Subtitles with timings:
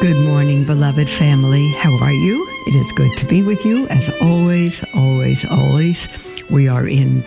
[0.00, 1.68] Good morning, beloved family.
[1.78, 2.46] How are you?
[2.66, 6.08] It is good to be with you as always, always, always.
[6.50, 7.24] We are in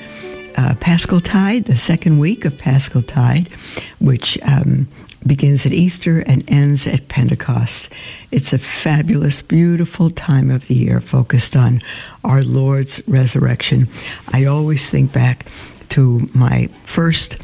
[0.57, 3.49] uh, Paschal Tide, the second week of Paschal Tide,
[3.99, 4.87] which um,
[5.25, 7.89] begins at Easter and ends at Pentecost.
[8.31, 11.81] It's a fabulous, beautiful time of the year focused on
[12.23, 13.87] our Lord's resurrection.
[14.33, 15.47] I always think back
[15.89, 17.37] to my first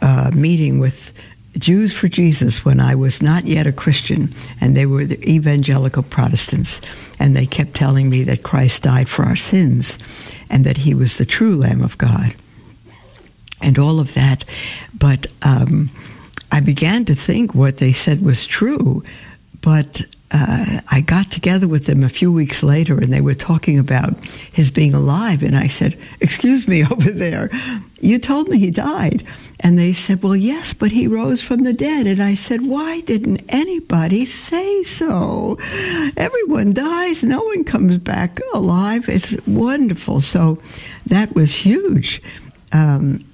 [0.00, 1.12] uh, meeting with
[1.58, 6.02] Jews for Jesus when I was not yet a Christian, and they were the evangelical
[6.02, 6.80] Protestants,
[7.18, 9.98] and they kept telling me that Christ died for our sins
[10.48, 12.34] and that he was the true Lamb of God,
[13.60, 14.44] and all of that.
[14.92, 15.90] But um,
[16.52, 19.04] I began to think what they said was true,
[19.60, 20.02] but
[20.32, 24.24] uh, I got together with them a few weeks later and they were talking about
[24.52, 25.42] his being alive.
[25.42, 27.50] And I said, Excuse me, over there,
[28.00, 29.24] you told me he died.
[29.60, 32.06] And they said, Well, yes, but he rose from the dead.
[32.06, 35.58] And I said, Why didn't anybody say so?
[36.16, 39.08] Everyone dies, no one comes back alive.
[39.08, 40.20] It's wonderful.
[40.20, 40.58] So
[41.06, 42.22] that was huge.
[42.72, 43.24] Um,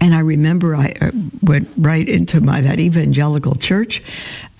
[0.00, 1.10] and I remember I uh,
[1.42, 4.02] went right into my that evangelical church,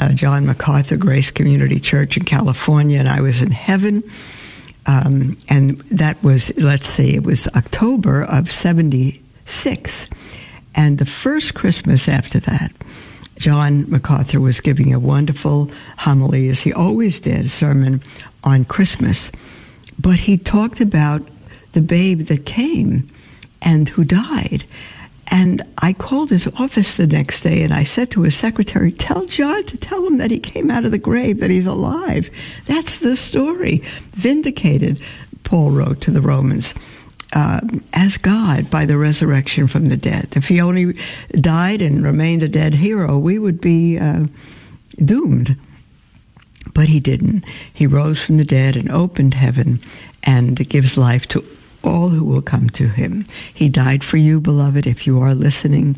[0.00, 4.02] uh, John MacArthur Grace Community Church in California, and I was in heaven.
[4.86, 10.06] Um, and that was, let's see, it was October of 76.
[10.74, 12.72] And the first Christmas after that,
[13.38, 18.02] John MacArthur was giving a wonderful homily, as he always did, a sermon
[18.44, 19.30] on Christmas.
[19.98, 21.26] But he talked about
[21.72, 23.10] the babe that came
[23.60, 24.64] and who died.
[25.28, 29.26] And I called his office the next day and I said to his secretary, Tell
[29.26, 32.30] John to tell him that he came out of the grave, that he's alive.
[32.66, 33.82] That's the story.
[34.12, 35.00] Vindicated,
[35.44, 36.74] Paul wrote to the Romans.
[37.32, 37.60] Uh,
[37.92, 40.28] as God by the resurrection from the dead.
[40.36, 40.96] If he only
[41.32, 44.26] died and remained a dead hero, we would be uh,
[45.04, 45.56] doomed.
[46.72, 47.44] But he didn't.
[47.74, 49.82] He rose from the dead and opened heaven
[50.22, 51.44] and gives life to
[51.86, 53.26] all who will come to him.
[53.54, 55.96] He died for you, beloved, if you are listening.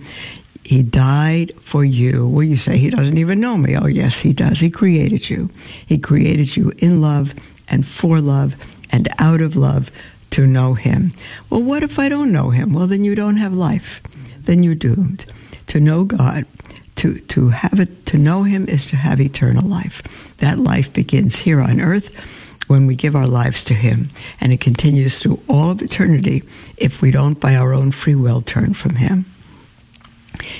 [0.65, 2.28] He died for you.
[2.28, 3.76] Well, you say he doesn't even know me.
[3.76, 4.60] Oh, yes, he does.
[4.60, 5.50] He created you.
[5.87, 7.34] He created you in love
[7.69, 8.54] and for love
[8.91, 9.91] and out of love
[10.31, 11.15] to know him.
[11.48, 12.75] Well, what if I don't know him?
[12.75, 14.03] Well, then you don't have life.
[14.41, 15.25] Then you're doomed.
[15.69, 16.44] To know God,
[16.97, 20.03] to, to have it, to know him is to have eternal life.
[20.38, 22.15] That life begins here on earth
[22.68, 24.08] when we give our lives to Him,
[24.40, 26.42] and it continues through all of eternity
[26.76, 29.26] if we don't, by our own free will, turn from Him.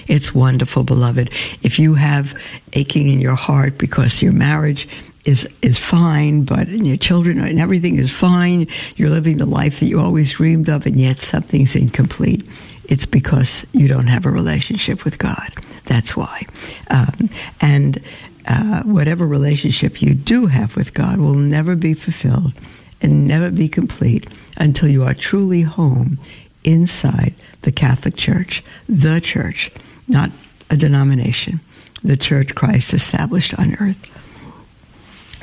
[0.07, 1.31] It's wonderful, beloved.
[1.63, 2.35] If you have
[2.73, 4.89] aching in your heart because your marriage
[5.25, 9.87] is is fine, but your children and everything is fine, you're living the life that
[9.87, 12.49] you always dreamed of, and yet something's incomplete.
[12.85, 15.53] It's because you don't have a relationship with God.
[15.85, 16.47] That's why.
[16.91, 17.29] Um,
[17.61, 18.01] and
[18.49, 22.55] uh, whatever relationship you do have with God will never be fulfilled
[23.01, 24.27] and never be complete
[24.57, 26.19] until you are truly home
[26.65, 29.71] inside the Catholic Church, the church,
[30.09, 30.31] not
[30.71, 31.61] a denomination,
[32.03, 34.11] the church Christ established on earth.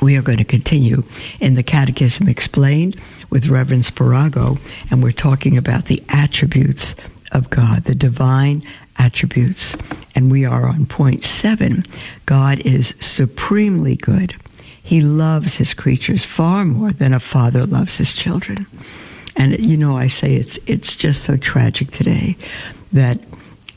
[0.00, 1.04] We are going to continue
[1.40, 3.00] in the Catechism Explained
[3.30, 4.58] with Reverend Spirago,
[4.90, 6.94] and we're talking about the attributes
[7.32, 8.62] of God, the divine
[8.98, 9.76] attributes.
[10.14, 11.82] And we are on point seven.
[12.24, 14.34] God is supremely good.
[14.82, 18.66] He loves his creatures far more than a father loves his children.
[19.36, 22.36] And you know, I say it's it's just so tragic today
[22.92, 23.20] that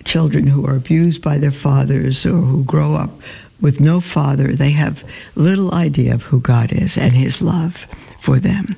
[0.05, 3.11] children who are abused by their fathers or who grow up
[3.59, 5.03] with no father, they have
[5.35, 7.85] little idea of who God is and his love
[8.19, 8.75] for them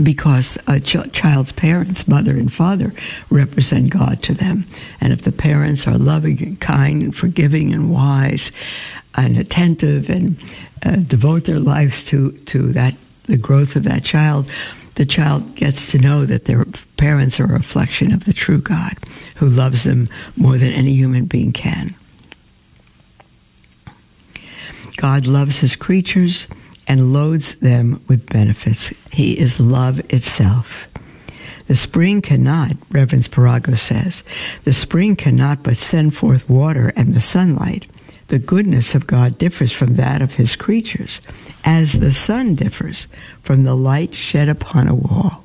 [0.00, 2.94] because a ch- child's parents, mother and father,
[3.30, 4.66] represent God to them.
[5.00, 8.50] And if the parents are loving and kind and forgiving and wise
[9.14, 10.42] and attentive and
[10.84, 12.94] uh, devote their lives to, to that
[13.24, 14.50] the growth of that child,
[14.94, 16.64] the child gets to know that their
[16.96, 18.96] parents are a reflection of the true God
[19.36, 21.94] who loves them more than any human being can.
[24.96, 26.46] God loves his creatures
[26.86, 28.92] and loads them with benefits.
[29.12, 30.88] He is love itself.
[31.68, 34.24] The spring cannot, Reverend Spirago says,
[34.64, 37.86] the spring cannot but send forth water and the sunlight,
[38.28, 41.20] the goodness of God differs from that of his creatures,
[41.64, 43.06] as the sun differs
[43.42, 45.44] from the light shed upon a wall.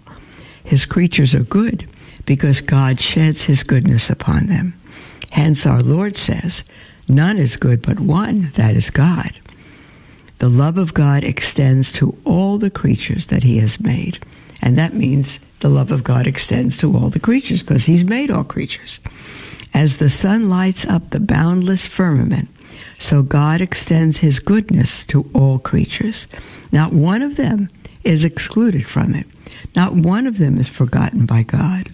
[0.63, 1.87] His creatures are good
[2.25, 4.79] because God sheds his goodness upon them.
[5.31, 6.63] Hence, our Lord says,
[7.09, 9.31] None is good but one, that is God.
[10.39, 14.23] The love of God extends to all the creatures that he has made.
[14.61, 18.29] And that means the love of God extends to all the creatures because he's made
[18.29, 18.99] all creatures.
[19.73, 22.49] As the sun lights up the boundless firmament,
[22.99, 26.27] so God extends his goodness to all creatures.
[26.71, 27.69] Not one of them
[28.03, 29.25] is excluded from it.
[29.75, 31.91] Not one of them is forgotten by God.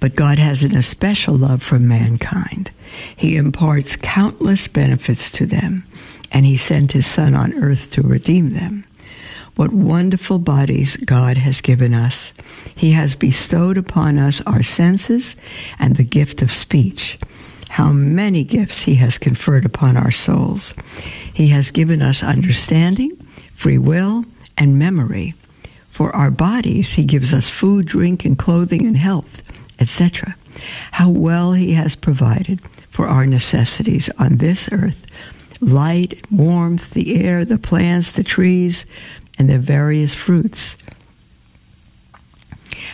[0.00, 2.70] But God has an especial love for mankind.
[3.16, 5.84] He imparts countless benefits to them,
[6.32, 8.84] and He sent His Son on earth to redeem them.
[9.54, 12.32] What wonderful bodies God has given us.
[12.74, 15.36] He has bestowed upon us our senses
[15.78, 17.18] and the gift of speech.
[17.68, 20.72] How many gifts He has conferred upon our souls.
[21.32, 23.10] He has given us understanding,
[23.54, 24.24] free will,
[24.56, 25.34] and memory.
[25.90, 29.42] For our bodies, He gives us food, drink, and clothing and health,
[29.78, 30.34] etc.
[30.92, 35.06] How well He has provided for our necessities on this earth
[35.62, 38.84] light, warmth, the air, the plants, the trees,
[39.38, 40.76] and their various fruits.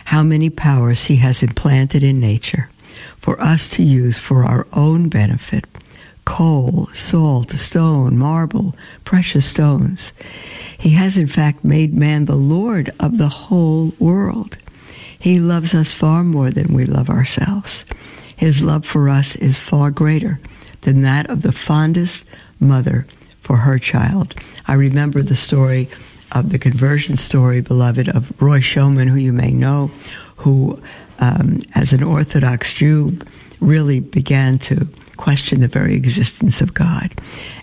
[0.05, 2.69] How many powers He has implanted in nature
[3.17, 5.65] for us to use for our own benefit
[6.25, 10.13] coal, salt, stone, marble, precious stones.
[10.77, 14.55] He has, in fact, made man the Lord of the whole world.
[15.17, 17.83] He loves us far more than we love ourselves.
[18.37, 20.39] His love for us is far greater
[20.81, 22.25] than that of the fondest
[22.59, 23.05] mother
[23.41, 24.35] for her child.
[24.67, 25.89] I remember the story
[26.31, 29.91] of the conversion story, beloved, of Roy Schoeman, who you may know,
[30.37, 30.81] who,
[31.19, 33.17] um, as an Orthodox Jew,
[33.59, 37.19] really began to question the very existence of God.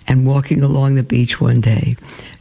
[0.07, 1.95] And walking along the beach one day,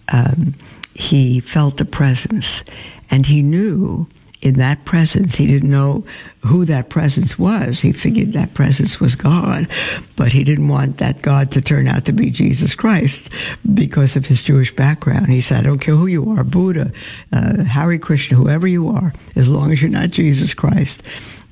[0.09, 0.55] um,
[0.94, 2.62] he felt the presence,
[3.11, 4.06] and he knew
[4.43, 5.37] in that presence.
[5.37, 6.05] He didn't know
[6.41, 7.81] who that presence was.
[7.81, 9.67] He figured that presence was God,
[10.15, 13.29] but he didn't want that God to turn out to be Jesus Christ
[13.75, 15.29] because of his Jewish background.
[15.29, 16.93] He said, I don't care who you are, Buddha,
[17.33, 21.03] uh, Hare Krishna, whoever you are, as long as you're not Jesus Christ.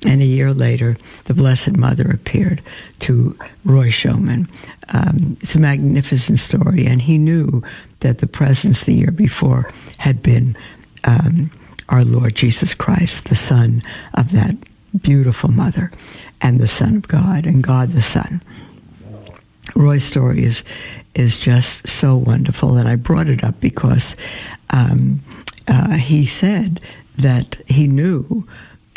[0.05, 2.61] And a year later, the Blessed Mother appeared
[2.99, 4.47] to Roy Schoeman.
[4.89, 7.63] Um, it's a magnificent story, and he knew
[8.01, 10.55] that the presence the year before had been
[11.05, 11.49] um,
[11.89, 13.81] our Lord Jesus Christ, the Son
[14.13, 14.55] of that
[15.01, 15.91] beautiful mother,
[16.41, 18.41] and the Son of God, and God the Son.
[19.75, 20.63] Roy's story is
[21.13, 24.15] is just so wonderful, and I brought it up because
[24.71, 25.21] um,
[25.67, 26.81] uh, he said
[27.17, 28.47] that he knew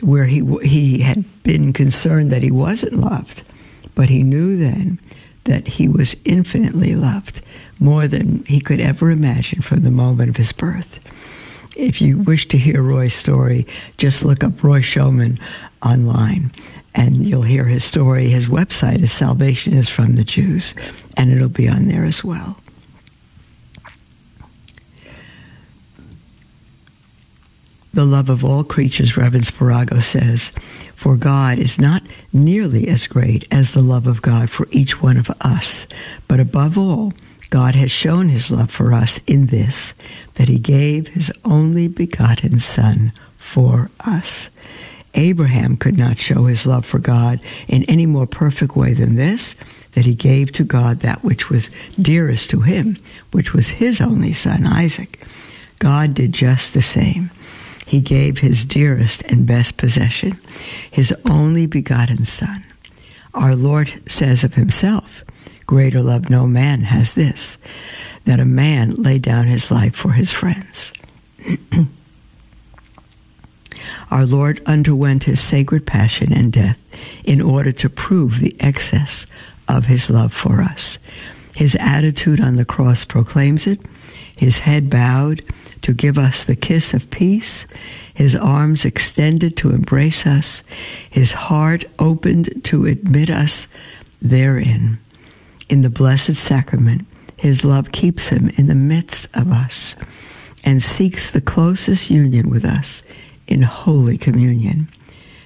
[0.02, 3.42] where he he had been concerned that he wasn't loved,
[3.94, 4.98] but he knew then
[5.44, 7.40] that he was infinitely loved,
[7.80, 11.00] more than he could ever imagine from the moment of his birth
[11.78, 13.66] if you wish to hear Roy's story,
[13.96, 15.40] just look up Roy Schoeman
[15.82, 16.52] online
[16.94, 18.28] and you'll hear his story.
[18.28, 20.74] His website is Salvation is from the Jews,
[21.16, 22.58] and it'll be on there as well.
[27.94, 30.50] The love of all creatures, Reverend Spirago says,
[30.94, 32.02] for God is not
[32.32, 35.86] nearly as great as the love of God for each one of us,
[36.26, 37.12] but above all,
[37.50, 39.94] God has shown his love for us in this,
[40.34, 44.50] that he gave his only begotten Son for us.
[45.14, 49.54] Abraham could not show his love for God in any more perfect way than this,
[49.92, 51.70] that he gave to God that which was
[52.00, 52.96] dearest to him,
[53.32, 55.24] which was his only son, Isaac.
[55.78, 57.30] God did just the same.
[57.86, 60.38] He gave his dearest and best possession,
[60.90, 62.62] his only begotten Son.
[63.34, 65.24] Our Lord says of himself,
[65.66, 67.58] Greater love no man has this,
[68.24, 70.92] that a man lay down his life for his friends.
[74.10, 76.78] Our Lord underwent his sacred passion and death
[77.24, 79.26] in order to prove the excess
[79.68, 80.98] of his love for us.
[81.54, 83.80] His attitude on the cross proclaims it,
[84.36, 85.42] his head bowed
[85.82, 87.66] to give us the kiss of peace,
[88.14, 90.62] his arms extended to embrace us,
[91.08, 93.68] his heart opened to admit us
[94.20, 94.98] therein
[95.68, 97.06] in the Blessed Sacrament,
[97.36, 99.94] his love keeps him in the midst of us
[100.64, 103.02] and seeks the closest union with us
[103.46, 104.88] in Holy Communion.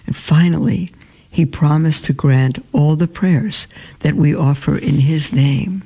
[0.06, 0.92] And finally,
[1.30, 3.66] he promised to grant all the prayers
[4.00, 5.82] that we offer in his name.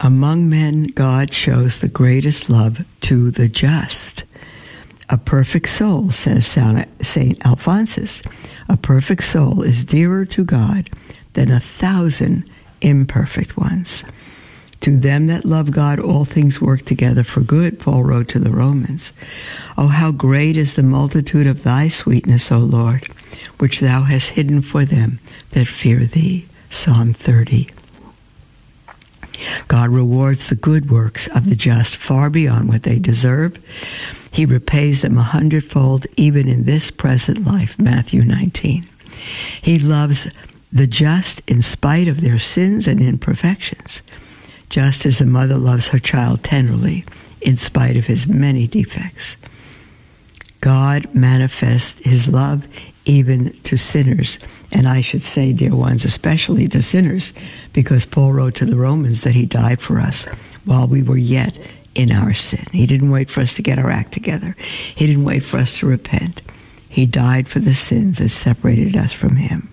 [0.00, 4.24] Among men, God shows the greatest love to the just.
[5.08, 7.46] A perfect soul, says St.
[7.46, 8.22] Alphonsus,
[8.68, 10.90] a perfect soul is dearer to God
[11.32, 12.44] than a thousand
[12.82, 14.04] imperfect ones.
[14.80, 18.50] To them that love God, all things work together for good, Paul wrote to the
[18.50, 19.12] Romans.
[19.78, 23.08] Oh, how great is the multitude of thy sweetness, O Lord,
[23.58, 25.20] which thou hast hidden for them
[25.52, 26.46] that fear thee.
[26.70, 27.70] Psalm 30.
[29.68, 33.58] God rewards the good works of the just far beyond what they deserve.
[34.32, 37.78] He repays them a hundredfold even in this present life.
[37.78, 38.86] Matthew 19.
[39.62, 40.28] He loves
[40.72, 44.02] the just in spite of their sins and imperfections,
[44.68, 47.04] just as a mother loves her child tenderly
[47.40, 49.36] in spite of his many defects.
[50.60, 52.66] God manifests his love
[53.06, 54.38] even to sinners.
[54.72, 57.32] And I should say, dear ones, especially to sinners,
[57.72, 60.24] because Paul wrote to the Romans that he died for us
[60.64, 61.56] while we were yet
[61.94, 62.66] in our sin.
[62.72, 64.54] He didn't wait for us to get our act together,
[64.94, 66.42] he didn't wait for us to repent.
[66.88, 69.68] He died for the sins that separated us from him.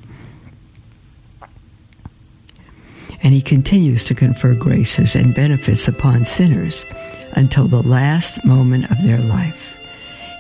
[3.22, 6.84] And he continues to confer graces and benefits upon sinners
[7.32, 9.80] until the last moment of their life.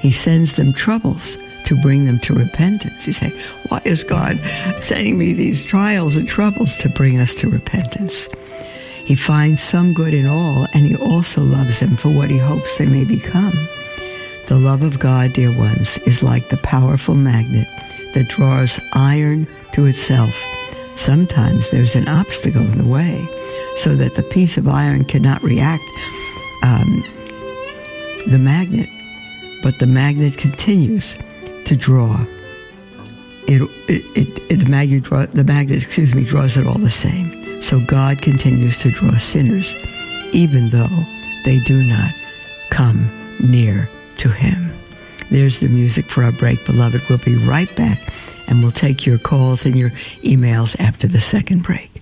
[0.02, 3.08] He sends them troubles to bring them to repentance.
[3.08, 3.29] You say,
[3.70, 4.39] why is God
[4.82, 8.27] sending me these trials and troubles to bring us to repentance?
[9.05, 12.77] He finds some good in all, and he also loves them for what he hopes
[12.77, 13.67] they may become.
[14.48, 17.67] The love of God, dear ones, is like the powerful magnet
[18.13, 20.41] that draws iron to itself.
[20.96, 23.27] Sometimes there's an obstacle in the way
[23.77, 25.84] so that the piece of iron cannot react
[26.62, 27.03] um,
[28.27, 28.89] the magnet,
[29.63, 31.15] but the magnet continues
[31.65, 32.25] to draw.
[33.48, 37.62] It, it, it, the magnet draw, the magnet excuse me draws it all the same.
[37.62, 39.75] So God continues to draw sinners,
[40.32, 41.05] even though
[41.46, 42.12] they do not
[42.70, 44.72] come near to Him.
[45.32, 47.01] There's the music for our break, beloved.
[47.10, 48.13] We'll be right back,
[48.48, 49.89] and we'll take your calls and your
[50.24, 51.93] emails after the second break.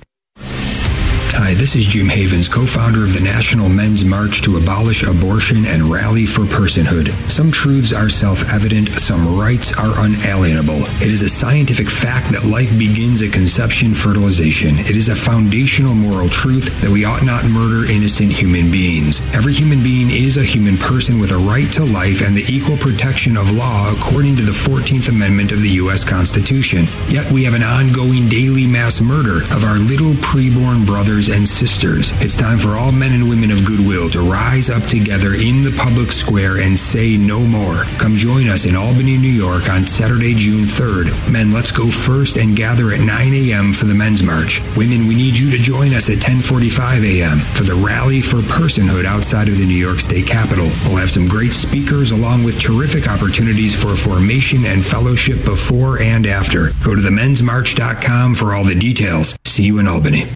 [1.34, 5.84] Hi, this is Jim Havens, co-founder of the National Men's March to Abolish Abortion and
[5.84, 7.10] Rally for Personhood.
[7.32, 10.84] Some truths are self-evident, some rights are unalienable.
[11.02, 14.80] It is a scientific fact that life begins at conception fertilization.
[14.80, 19.22] It is a foundational moral truth that we ought not murder innocent human beings.
[19.34, 22.78] Every human being is a human person with a right to life and the equal
[22.78, 26.04] protection of law according to the 14th Amendment of the U.S.
[26.04, 26.88] Constitution.
[27.08, 32.12] Yet we have an ongoing daily mass murder of our little preborn brothers and sisters.
[32.22, 35.76] It's time for all men and women of goodwill to rise up together in the
[35.78, 37.84] public square and say no more.
[38.00, 41.32] Come join us in Albany, New York on Saturday, June 3rd.
[41.32, 43.74] Men, let's go first and gather at 9 a.m.
[43.74, 44.62] for the Men's March.
[44.76, 47.40] Women, we need you to join us at 10:45 a.m.
[47.40, 50.70] for the Rally for Personhood outside of the New York State Capitol.
[50.86, 56.26] We'll have some great speakers along with terrific opportunities for formation and fellowship before and
[56.26, 56.72] after.
[56.84, 59.36] Go to themensmarch.com for all the details.
[59.46, 60.28] See you in Albany.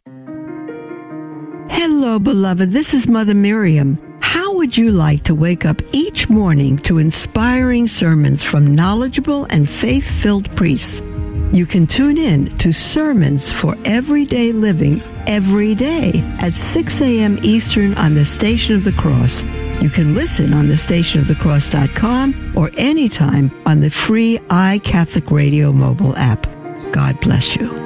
[1.70, 2.72] Hello, beloved.
[2.72, 3.98] This is Mother Miriam.
[4.22, 9.70] How would you like to wake up each morning to inspiring sermons from knowledgeable and
[9.70, 11.02] faith filled priests?
[11.52, 17.40] You can tune in to Sermons for Everyday Living every day at 6 a.m.
[17.44, 19.44] Eastern on the Station of the Cross.
[19.82, 26.48] You can listen on the stationofthecross.com or anytime on the free iCatholic Radio mobile app.
[26.92, 27.85] God bless you.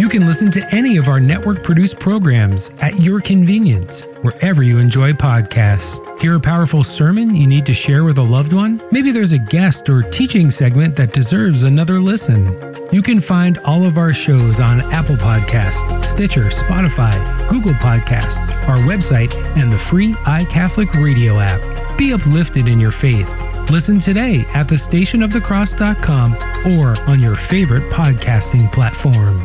[0.00, 4.78] You can listen to any of our network produced programs at your convenience, wherever you
[4.78, 6.00] enjoy podcasts.
[6.22, 8.80] Hear a powerful sermon you need to share with a loved one?
[8.90, 12.46] Maybe there's a guest or teaching segment that deserves another listen.
[12.90, 17.12] You can find all of our shows on Apple Podcast, Stitcher, Spotify,
[17.50, 21.98] Google Podcast, our website, and the free iCatholic Radio app.
[21.98, 23.28] Be uplifted in your faith.
[23.68, 29.44] Listen today at thestationofthecross.com or on your favorite podcasting platform.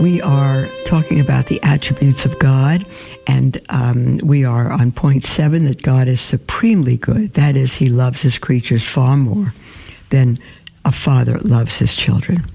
[0.00, 2.86] We are talking about the attributes of God,
[3.26, 7.34] and um, we are on point seven that God is supremely good.
[7.34, 9.52] That is, He loves His creatures far more
[10.08, 10.38] than
[10.86, 12.46] a father loves his children.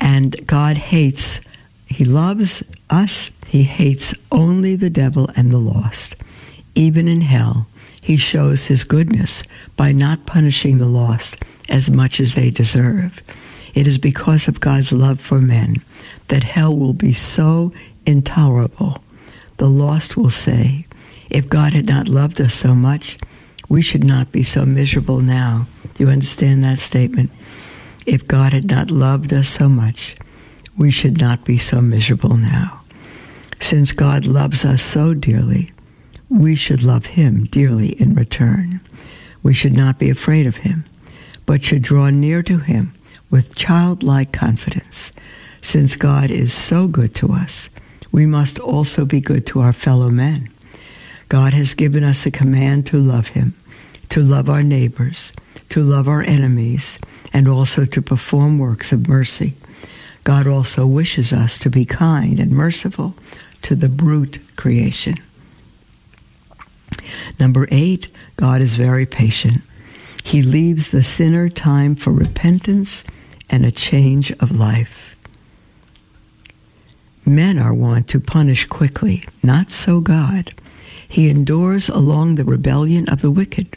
[0.00, 1.40] And God hates,
[1.86, 6.14] He loves us, He hates only the devil and the lost.
[6.74, 7.66] Even in hell,
[8.00, 9.42] He shows His goodness
[9.76, 11.36] by not punishing the lost
[11.68, 13.22] as much as they deserve.
[13.74, 15.82] It is because of God's love for men
[16.28, 17.72] that hell will be so
[18.06, 19.02] intolerable.
[19.58, 20.86] The lost will say,
[21.28, 23.18] if God had not loved us so much,
[23.68, 25.66] we should not be so miserable now.
[25.94, 27.30] Do you understand that statement?
[28.06, 30.16] If God had not loved us so much,
[30.76, 32.80] we should not be so miserable now.
[33.60, 35.70] Since God loves us so dearly,
[36.28, 38.80] we should love him dearly in return.
[39.42, 40.84] We should not be afraid of him,
[41.46, 42.94] but should draw near to him
[43.30, 45.12] with childlike confidence.
[45.62, 47.68] Since God is so good to us,
[48.12, 50.48] we must also be good to our fellow men.
[51.28, 53.54] God has given us a command to love him,
[54.08, 55.32] to love our neighbors,
[55.68, 56.98] to love our enemies,
[57.32, 59.54] and also to perform works of mercy.
[60.24, 63.14] God also wishes us to be kind and merciful
[63.62, 65.16] to the brute creation.
[67.38, 69.62] Number eight, God is very patient.
[70.24, 73.04] He leaves the sinner time for repentance
[73.50, 75.16] and a change of life.
[77.26, 80.54] Men are wont to punish quickly, not so God.
[81.06, 83.76] He endures along the rebellion of the wicked.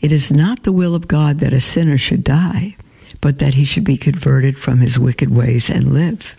[0.00, 2.76] It is not the will of God that a sinner should die,
[3.20, 6.34] but that he should be converted from his wicked ways and live.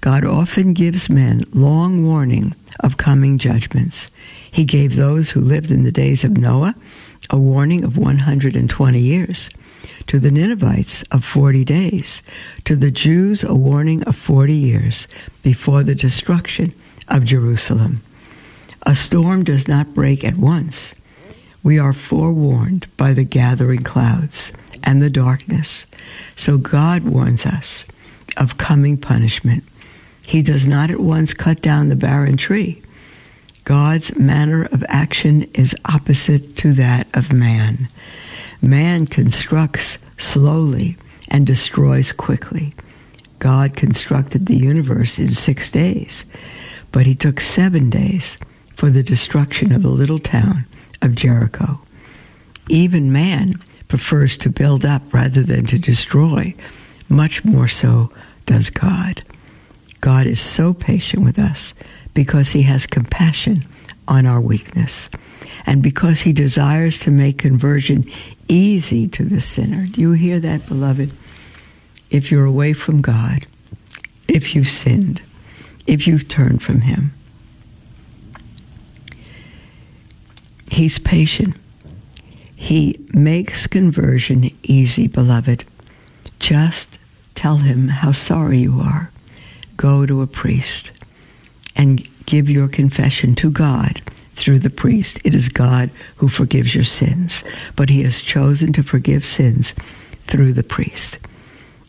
[0.00, 4.10] God often gives men long warning of coming judgments.
[4.50, 6.74] He gave those who lived in the days of Noah
[7.30, 9.50] a warning of 120 years,
[10.08, 12.22] to the Ninevites of 40 days,
[12.64, 15.06] to the Jews a warning of 40 years
[15.42, 16.74] before the destruction
[17.08, 18.02] of Jerusalem.
[18.82, 20.94] A storm does not break at once.
[21.62, 24.50] We are forewarned by the gathering clouds
[24.82, 25.84] and the darkness.
[26.36, 27.84] So God warns us
[28.38, 29.62] of coming punishment.
[30.26, 32.80] He does not at once cut down the barren tree.
[33.64, 37.88] God's manner of action is opposite to that of man.
[38.60, 40.96] Man constructs slowly
[41.28, 42.74] and destroys quickly.
[43.38, 46.24] God constructed the universe in six days,
[46.90, 48.36] but he took seven days
[48.74, 50.64] for the destruction of the little town
[51.02, 51.80] of Jericho.
[52.68, 56.54] Even man prefers to build up rather than to destroy.
[57.08, 58.10] Much more so
[58.46, 59.22] does God.
[60.00, 61.74] God is so patient with us
[62.14, 63.64] because he has compassion
[64.08, 65.08] on our weakness
[65.64, 68.02] and because he desires to make conversion
[68.48, 69.86] easy to the sinner.
[69.86, 71.12] Do you hear that, beloved?
[72.10, 73.46] If you're away from God,
[74.26, 75.22] if you've sinned,
[75.86, 77.12] if you've turned from him,
[80.70, 81.56] He's patient.
[82.54, 85.64] He makes conversion easy, beloved.
[86.38, 86.98] Just
[87.34, 89.10] tell him how sorry you are.
[89.76, 90.90] Go to a priest
[91.74, 94.02] and give your confession to God
[94.34, 95.18] through the priest.
[95.24, 97.42] It is God who forgives your sins,
[97.74, 99.74] but he has chosen to forgive sins
[100.26, 101.16] through the priest.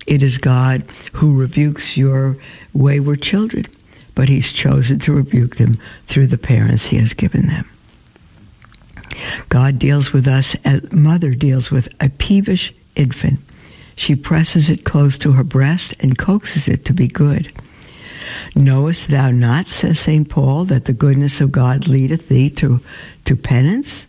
[0.08, 2.38] It is God who rebukes your
[2.74, 3.68] wayward children,
[4.16, 7.70] but he's chosen to rebuke them through the parents he has given them.
[9.50, 13.42] God deals with us as mother deals with a peevish infant.
[13.98, 17.52] She presses it close to her breast and coaxes it to be good.
[18.56, 20.28] Knowest thou not, says St.
[20.30, 22.82] Paul, that the goodness of God leadeth thee to,
[23.26, 24.08] to penance?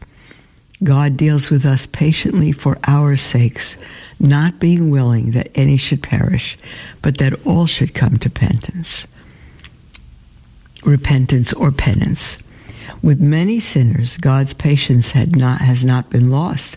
[0.82, 3.76] God deals with us patiently for our sakes,
[4.18, 6.56] not being willing that any should perish,
[7.02, 9.06] but that all should come to penance.
[10.82, 12.38] Repentance or penance.
[13.02, 16.76] With many sinners, God's patience had not, has not been lost.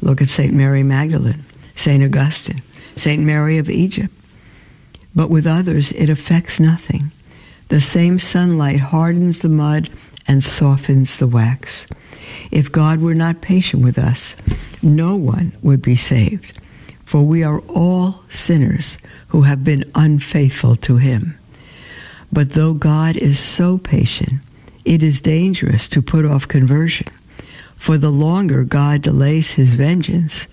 [0.00, 0.52] Look at St.
[0.52, 1.44] Mary Magdalene,
[1.76, 2.02] St.
[2.02, 2.62] Augustine,
[2.96, 3.22] St.
[3.22, 4.12] Mary of Egypt.
[5.14, 7.12] But with others, it affects nothing.
[7.68, 9.90] The same sunlight hardens the mud
[10.26, 11.86] and softens the wax.
[12.50, 14.36] If God were not patient with us,
[14.82, 16.58] no one would be saved,
[17.04, 18.98] for we are all sinners
[19.28, 21.38] who have been unfaithful to Him.
[22.32, 24.40] But though God is so patient,
[24.84, 27.08] it is dangerous to put off conversion.
[27.76, 30.46] For the longer God delays his vengeance,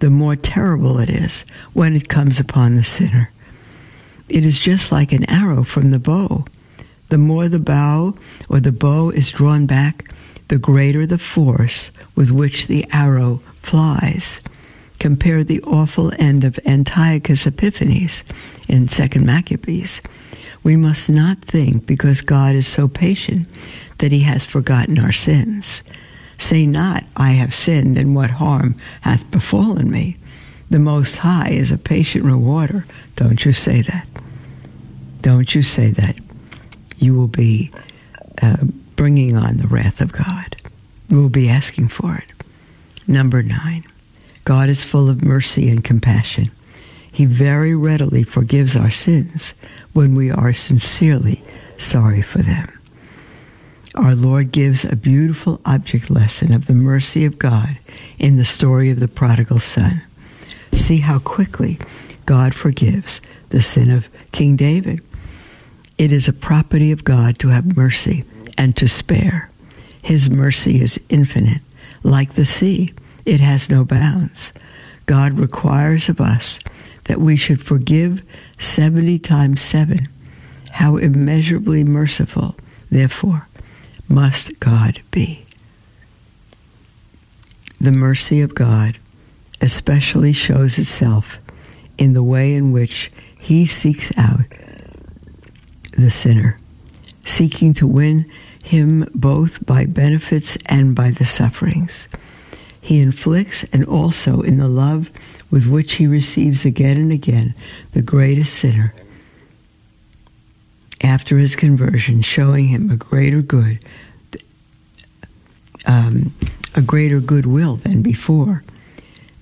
[0.00, 3.30] the more terrible it is when it comes upon the sinner.
[4.28, 6.44] It is just like an arrow from the bow.
[7.08, 8.14] The more the bow
[8.48, 10.10] or the bow is drawn back,
[10.48, 14.40] the greater the force with which the arrow flies.
[14.98, 18.22] Compare the awful end of Antiochus Epiphanes
[18.68, 20.00] in Second Maccabees
[20.64, 23.46] we must not think because God is so patient
[23.98, 25.82] that he has forgotten our sins.
[26.38, 30.16] Say not, I have sinned, and what harm hath befallen me.
[30.74, 32.84] The Most High is a patient rewarder.
[33.14, 34.08] Don't you say that.
[35.22, 36.16] Don't you say that.
[36.98, 37.70] You will be
[38.42, 38.56] uh,
[38.96, 40.56] bringing on the wrath of God.
[41.08, 42.24] You will be asking for it.
[43.06, 43.84] Number nine,
[44.44, 46.50] God is full of mercy and compassion.
[47.12, 49.54] He very readily forgives our sins
[49.92, 51.40] when we are sincerely
[51.78, 52.68] sorry for them.
[53.94, 57.78] Our Lord gives a beautiful object lesson of the mercy of God
[58.18, 60.02] in the story of the prodigal son.
[60.74, 61.78] See how quickly
[62.26, 65.00] God forgives the sin of King David.
[65.96, 68.24] It is a property of God to have mercy
[68.58, 69.50] and to spare.
[70.02, 71.62] His mercy is infinite,
[72.02, 72.92] like the sea,
[73.24, 74.52] it has no bounds.
[75.06, 76.58] God requires of us
[77.04, 78.22] that we should forgive
[78.58, 80.08] 70 times 7.
[80.72, 82.56] How immeasurably merciful,
[82.90, 83.46] therefore,
[84.08, 85.44] must God be.
[87.80, 88.98] The mercy of God
[89.60, 91.38] especially shows itself
[91.98, 94.40] in the way in which he seeks out
[95.92, 96.58] the sinner,
[97.24, 98.30] seeking to win
[98.62, 102.08] him both by benefits and by the sufferings.
[102.80, 105.10] He inflicts, and also in the love
[105.50, 107.54] with which he receives again and again
[107.92, 108.92] the greatest sinner
[111.02, 113.78] after his conversion, showing him a greater good,
[115.86, 116.34] um,
[116.74, 118.64] a greater goodwill than before.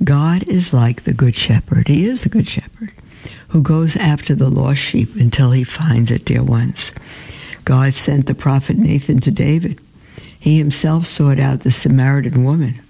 [0.05, 1.89] God is like the good shepherd.
[1.89, 2.93] He is the good shepherd
[3.49, 6.91] who goes after the lost sheep until he finds it, dear ones.
[7.65, 9.79] God sent the prophet Nathan to David.
[10.41, 12.81] He himself sought out the Samaritan woman.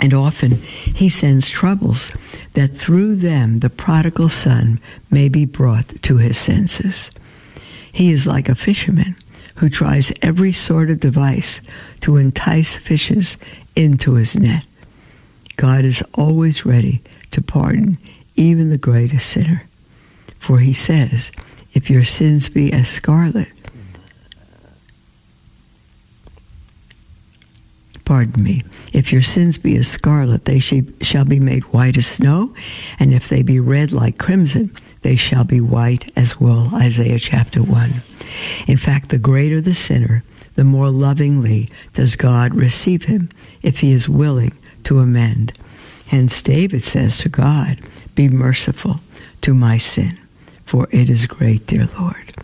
[0.00, 2.12] And often he sends troubles
[2.54, 4.80] that through them the prodigal son
[5.10, 7.10] may be brought to his senses.
[7.92, 9.16] He is like a fisherman
[9.56, 11.60] who tries every sort of device
[12.00, 13.36] to entice fishes
[13.76, 14.66] into his net.
[15.56, 17.98] God is always ready to pardon
[18.34, 19.64] even the greatest sinner.
[20.38, 21.30] For he says,
[21.72, 23.48] if your sins be as scarlet,
[28.04, 28.62] pardon me,
[28.92, 32.54] if your sins be as scarlet, they shall be made white as snow,
[32.98, 36.70] and if they be red like crimson, they shall be white as wool.
[36.74, 38.02] Isaiah chapter 1.
[38.66, 40.22] In fact, the greater the sinner,
[40.54, 43.30] the more lovingly does God receive him
[43.62, 44.52] if he is willing
[44.84, 45.52] to amend.
[46.06, 47.80] Hence, David says to God,
[48.14, 49.00] Be merciful
[49.42, 50.18] to my sin,
[50.64, 52.34] for it is great, dear Lord.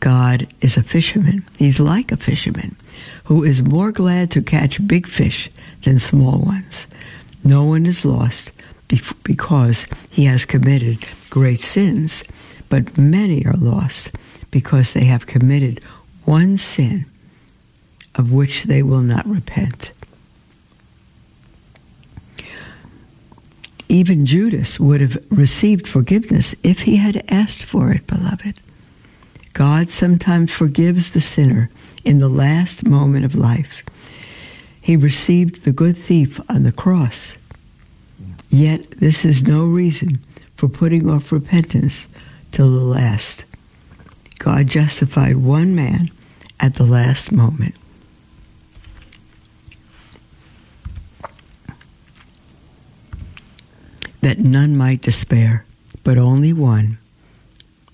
[0.00, 1.44] God is a fisherman.
[1.58, 2.76] He's like a fisherman
[3.24, 5.50] who is more glad to catch big fish
[5.84, 6.86] than small ones.
[7.44, 8.52] No one is lost
[9.22, 12.24] because he has committed great sins,
[12.68, 14.10] but many are lost
[14.50, 15.84] because they have committed
[16.24, 17.06] one sin
[18.16, 19.92] of which they will not repent.
[23.90, 28.60] Even Judas would have received forgiveness if he had asked for it, beloved.
[29.52, 31.70] God sometimes forgives the sinner
[32.04, 33.82] in the last moment of life.
[34.80, 37.34] He received the good thief on the cross.
[38.48, 40.20] Yet this is no reason
[40.54, 42.06] for putting off repentance
[42.52, 43.44] till the last.
[44.38, 46.12] God justified one man
[46.60, 47.74] at the last moment.
[54.22, 55.64] That none might despair,
[56.04, 56.98] but only one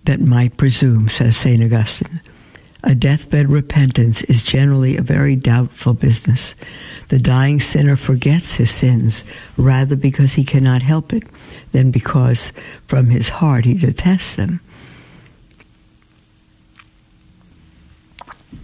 [0.05, 1.63] that might presume, says St.
[1.63, 2.21] Augustine.
[2.85, 6.55] A deathbed repentance is generally a very doubtful business.
[7.09, 9.25] The dying sinner forgets his sins
[9.57, 11.25] rather because he cannot help it
[11.73, 12.53] than because
[12.87, 14.61] from his heart he detests them.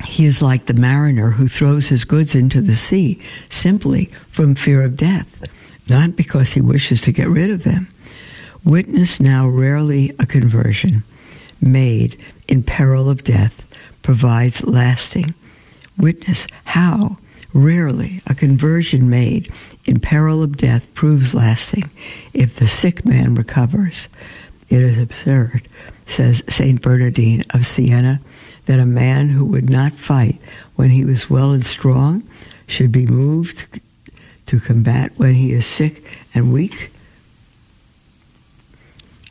[0.04, 4.82] He is like the mariner who throws his goods into the sea simply from fear
[4.82, 5.26] of death
[5.88, 7.88] not because he wishes to get rid of them.
[8.64, 11.02] Witness now rarely a conversion
[11.60, 13.62] made in peril of death
[14.02, 15.34] provides lasting.
[15.96, 17.16] Witness how
[17.52, 19.52] rarely a conversion made
[19.84, 21.90] in peril of death proves lasting
[22.32, 24.08] if the sick man recovers.
[24.68, 25.68] It is absurd,
[26.06, 26.80] says St.
[26.80, 28.20] Bernardine of Siena,
[28.66, 30.40] that a man who would not fight
[30.76, 32.22] when he was well and strong
[32.66, 33.66] should be moved
[34.52, 36.92] to combat when he is sick and weak.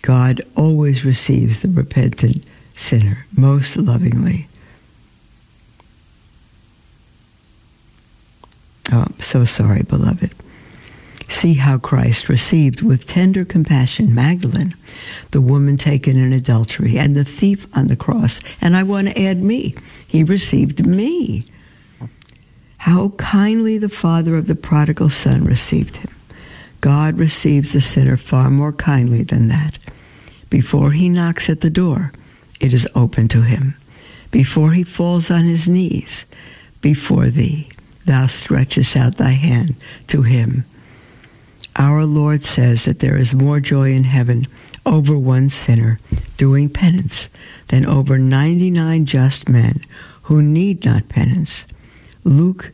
[0.01, 2.43] God always receives the repentant
[2.75, 4.47] sinner most lovingly.
[8.91, 10.33] Oh, I'm so sorry, beloved.
[11.29, 14.73] See how Christ received with tender compassion Magdalene,
[15.29, 18.39] the woman taken in adultery, and the thief on the cross.
[18.59, 19.75] And I want to add me.
[20.07, 21.45] He received me
[22.81, 26.09] how kindly the father of the prodigal son received him.
[26.79, 29.77] God receives the sinner far more kindly than that.
[30.49, 32.11] Before he knocks at the door,
[32.59, 33.75] it is open to him.
[34.31, 36.25] Before he falls on his knees,
[36.81, 37.69] before thee,
[38.05, 39.75] thou stretchest out thy hand
[40.07, 40.65] to him.
[41.75, 44.47] Our Lord says that there is more joy in heaven
[44.87, 45.99] over one sinner
[46.37, 47.29] doing penance
[47.67, 49.81] than over 99 just men
[50.23, 51.65] who need not penance.
[52.23, 52.71] Luke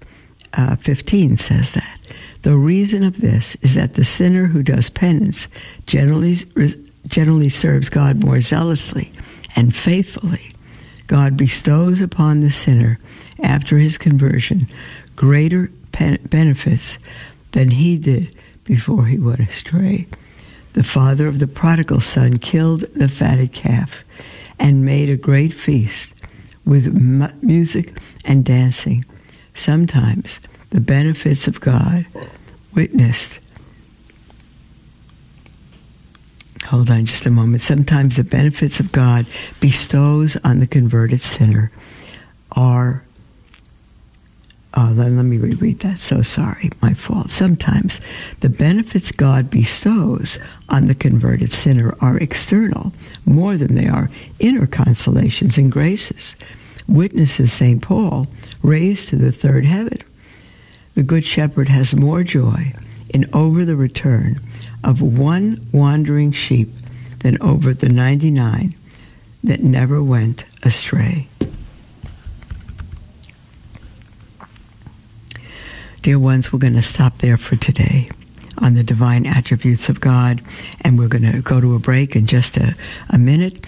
[0.53, 1.99] uh, 15 says that.
[2.43, 5.47] The reason of this is that the sinner who does penance
[5.85, 6.37] generally,
[7.07, 9.11] generally serves God more zealously
[9.55, 10.53] and faithfully.
[11.07, 12.99] God bestows upon the sinner
[13.41, 14.67] after his conversion
[15.15, 15.71] greater
[16.29, 16.97] benefits
[17.51, 20.07] than he did before he went astray.
[20.73, 24.03] The father of the prodigal son killed the fatted calf
[24.59, 26.13] and made a great feast
[26.65, 26.93] with
[27.41, 29.05] music and dancing.
[29.57, 30.39] Sometimes
[30.69, 32.05] the benefits of God
[32.73, 33.39] witnessed.
[36.67, 37.63] Hold on just a moment.
[37.63, 39.25] Sometimes the benefits of God
[39.59, 41.71] bestows on the converted sinner
[42.51, 43.03] are
[44.73, 45.99] Oh, let, let me reread that.
[45.99, 47.31] So sorry, my fault.
[47.31, 47.99] Sometimes
[48.41, 50.37] the benefits God bestows
[50.69, 52.93] on the converted sinner are external
[53.25, 56.35] more than they are inner consolations and graces.
[56.87, 57.81] Witnesses St.
[57.81, 58.27] Paul
[58.61, 59.99] raised to the third heaven.
[60.95, 62.73] The Good Shepherd has more joy
[63.09, 64.41] in over the return
[64.83, 66.69] of one wandering sheep
[67.19, 68.75] than over the 99
[69.43, 71.27] that never went astray.
[76.01, 78.09] Dear ones, we're going to stop there for today
[78.59, 80.41] on the divine attributes of God,
[80.81, 82.75] and we're going to go to a break in just a,
[83.09, 83.65] a minute.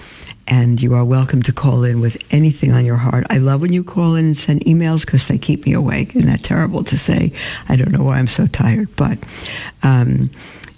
[0.50, 3.28] And you are welcome to call in with anything on your heart.
[3.30, 6.16] I love when you call in and send emails because they keep me awake.
[6.16, 7.32] Isn't that terrible to say?
[7.68, 9.20] I don't know why I'm so tired, but
[9.84, 10.32] um,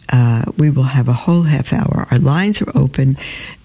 [0.09, 2.05] uh, we will have a whole half hour.
[2.11, 3.17] Our lines are open.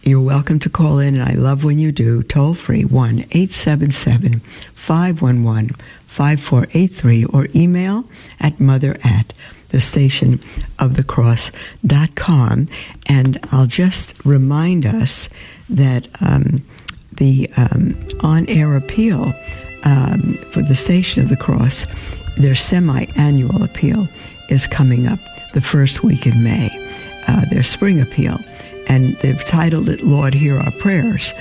[0.04, 2.22] You're welcome to call in, and I love when you do.
[2.22, 4.40] Toll free 1 877
[4.74, 8.04] 511 5483 or email
[8.38, 9.32] at mother at
[9.76, 10.40] the station
[10.78, 12.66] of the cross.com.
[13.04, 15.28] And I'll just remind us
[15.68, 16.64] that um,
[17.12, 19.34] the um, on air appeal
[19.84, 21.84] um, for the Station of the Cross,
[22.38, 24.08] their semi annual appeal,
[24.48, 25.18] is coming up
[25.52, 26.70] the first week in May,
[27.28, 28.38] uh, their spring appeal.
[28.88, 31.34] And they've titled it, Lord, Hear Our Prayers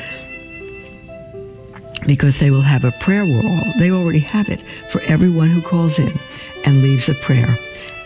[2.06, 3.64] because they will have a prayer wall.
[3.80, 4.60] They already have it
[4.92, 6.20] for everyone who calls in
[6.66, 7.58] and leaves a prayer.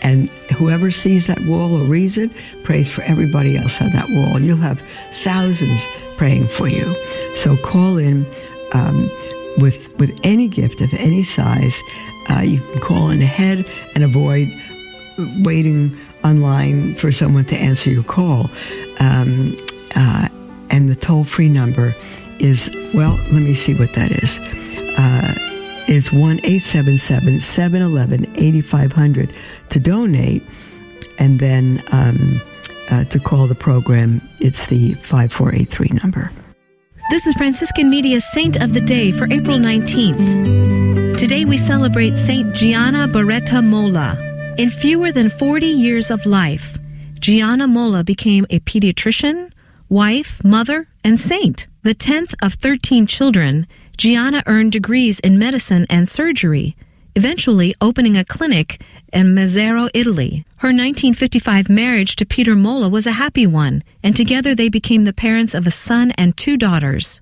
[0.02, 2.30] And whoever sees that wall or reads it
[2.64, 4.40] prays for everybody else on that wall.
[4.40, 4.82] You'll have
[5.22, 5.84] thousands
[6.16, 6.94] praying for you.
[7.36, 8.26] So call in
[8.72, 9.10] um,
[9.58, 11.80] with with any gift of any size.
[12.30, 14.48] Uh, you can call in ahead and avoid
[15.42, 18.50] waiting online for someone to answer your call.
[19.00, 19.56] Um,
[19.96, 20.28] uh,
[20.70, 21.94] and the toll free number
[22.38, 24.38] is, well, let me see what that is.
[24.98, 25.34] Uh,
[25.88, 29.34] is 1 877 711 8500
[29.70, 30.42] to donate.
[31.18, 32.40] And then um,
[32.90, 36.30] uh, to call the program, it's the 5483 number.
[37.10, 41.18] This is Franciscan Media's Saint of the Day for April 19th.
[41.18, 44.16] Today we celebrate Saint Gianna Beretta Molla.
[44.58, 46.78] In fewer than 40 years of life,
[47.18, 49.50] Gianna Molla became a pediatrician,
[49.88, 51.66] wife, mother, and saint.
[51.82, 56.76] The 10th of 13 children, Gianna earned degrees in medicine and surgery,
[57.16, 60.44] eventually opening a clinic in Mesero, Italy.
[60.58, 65.12] Her 1955 marriage to Peter Molla was a happy one, and together they became the
[65.12, 67.20] parents of a son and two daughters.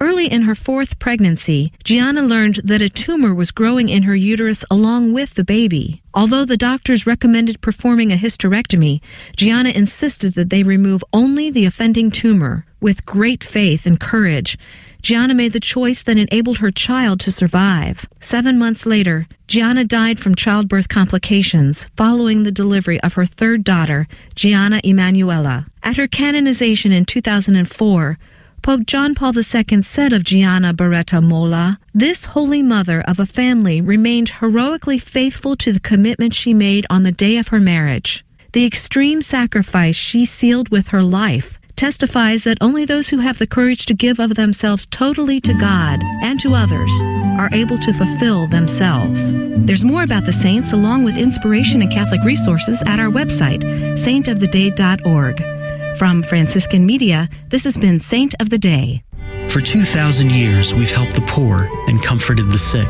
[0.00, 4.64] Early in her fourth pregnancy, Gianna learned that a tumor was growing in her uterus
[4.70, 6.02] along with the baby.
[6.12, 9.00] Although the doctors recommended performing a hysterectomy,
[9.36, 12.66] Gianna insisted that they remove only the offending tumor.
[12.80, 14.58] With great faith and courage,
[15.04, 18.06] Gianna made the choice that enabled her child to survive.
[18.20, 24.08] Seven months later, Gianna died from childbirth complications following the delivery of her third daughter,
[24.34, 25.66] Gianna Emanuela.
[25.82, 28.18] At her canonization in 2004,
[28.62, 33.82] Pope John Paul II said of Gianna Beretta Molla, this holy mother of a family
[33.82, 38.24] remained heroically faithful to the commitment she made on the day of her marriage.
[38.52, 43.46] The extreme sacrifice she sealed with her life testifies that only those who have the
[43.46, 46.92] courage to give of themselves totally to God and to others
[47.38, 49.32] are able to fulfill themselves.
[49.34, 53.62] There's more about the saints along with inspiration and Catholic resources at our website,
[53.96, 55.98] saintoftheday.org.
[55.98, 59.02] From Franciscan Media, this has been Saint of the Day.
[59.48, 62.88] For 2,000 years, we've helped the poor and comforted the sick.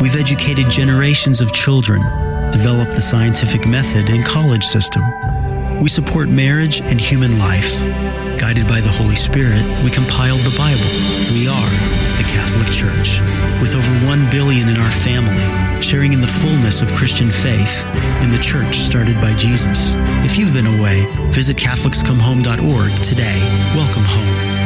[0.00, 2.00] We've educated generations of children,
[2.50, 5.02] developed the scientific method and college system
[5.80, 7.78] we support marriage and human life.
[8.38, 10.88] Guided by the Holy Spirit, we compiled the Bible.
[11.32, 11.70] We are
[12.16, 13.20] the Catholic Church,
[13.60, 17.84] with over 1 billion in our family, sharing in the fullness of Christian faith
[18.22, 19.94] in the church started by Jesus.
[20.24, 23.38] If you've been away, visit CatholicsComeHome.org today.
[23.74, 24.65] Welcome home.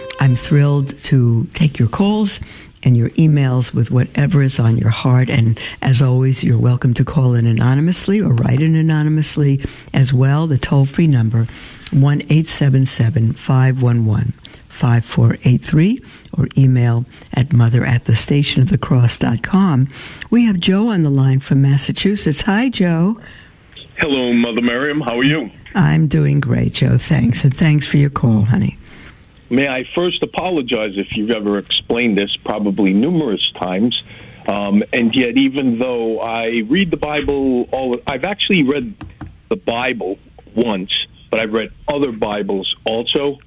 [0.21, 2.39] I'm thrilled to take your calls
[2.83, 5.31] and your emails with whatever is on your heart.
[5.31, 10.45] And as always, you're welcome to call in anonymously or write in anonymously as well.
[10.45, 11.47] The toll free number,
[11.89, 14.33] 1 877 511
[14.69, 16.03] 5483
[16.37, 19.87] or email at mother at the station of the cross.com.
[20.29, 22.41] We have Joe on the line from Massachusetts.
[22.41, 23.19] Hi, Joe.
[23.97, 25.01] Hello, Mother Miriam.
[25.01, 25.49] How are you?
[25.73, 26.99] I'm doing great, Joe.
[26.99, 27.43] Thanks.
[27.43, 28.77] And thanks for your call, honey.
[29.51, 34.01] May I first apologize if you've ever explained this, probably numerous times.
[34.47, 38.95] Um, and yet, even though I read the Bible, all I've actually read
[39.49, 40.19] the Bible
[40.55, 40.89] once,
[41.29, 43.39] but I've read other Bibles also.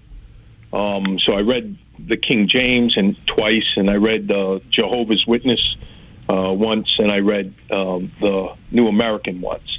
[0.74, 5.76] Um, so I read the King James and twice, and I read the Jehovah's Witness
[6.28, 9.78] uh, once, and I read um, the New American once.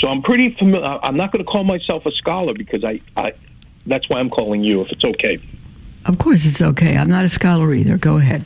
[0.00, 0.84] So I'm pretty familiar.
[0.84, 3.32] I'm not going to call myself a scholar because I, I
[3.86, 5.40] that's why I'm calling you, if it's okay.
[6.06, 6.96] Of course, it's okay.
[6.96, 7.96] I'm not a scholar either.
[7.96, 8.44] Go ahead.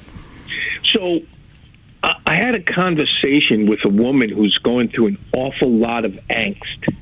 [0.93, 1.21] So,
[2.03, 6.95] I had a conversation with a woman who's going through an awful lot of angst,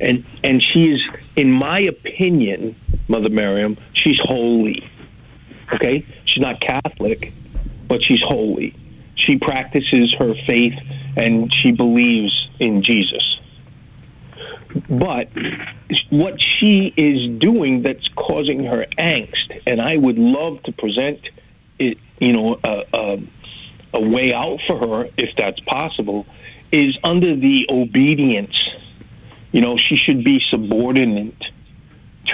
[0.00, 1.00] and and she is,
[1.34, 2.76] in my opinion,
[3.08, 4.88] Mother Miriam, she's holy.
[5.74, 7.32] Okay, she's not Catholic,
[7.88, 8.74] but she's holy.
[9.16, 10.78] She practices her faith
[11.16, 13.40] and she believes in Jesus.
[14.88, 15.28] But
[16.10, 21.20] what she is doing that's causing her angst, and I would love to present
[21.78, 23.18] it, you know, a, a,
[23.94, 26.26] a way out for her if that's possible,
[26.72, 28.56] is under the obedience.
[29.52, 31.40] You know, she should be subordinate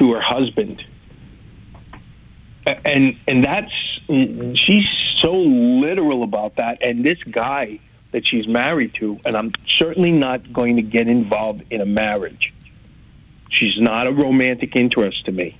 [0.00, 0.82] to her husband,
[2.84, 3.72] and and that's
[4.08, 4.86] she's
[5.22, 6.78] so literal about that.
[6.82, 7.78] And this guy
[8.12, 12.52] that she's married to, and I'm certainly not going to get involved in a marriage.
[13.50, 15.56] She's not a romantic interest to me.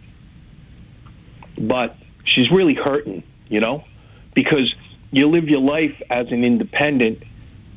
[1.59, 3.85] But she's really hurting, you know,
[4.35, 4.75] because
[5.11, 7.23] you live your life as an independent.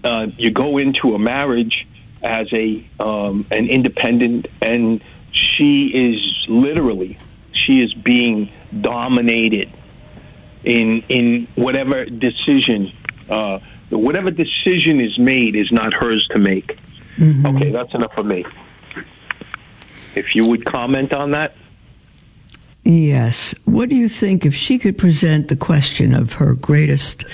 [0.03, 1.87] Uh, you go into a marriage
[2.21, 7.17] as a um, an independent, and she is literally
[7.53, 9.71] she is being dominated
[10.63, 12.91] in in whatever decision.
[13.29, 13.59] Uh,
[13.97, 16.77] whatever decision is made is not hers to make.
[17.17, 17.45] Mm-hmm.
[17.45, 18.45] Okay, that's enough for me.
[20.15, 21.55] If you would comment on that.
[22.83, 23.55] Yes.
[23.65, 27.25] What do you think if she could present the question of her greatest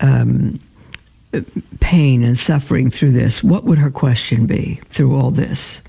[0.00, 0.60] um,
[1.80, 3.42] pain and suffering through this?
[3.42, 5.80] What would her question be through all this?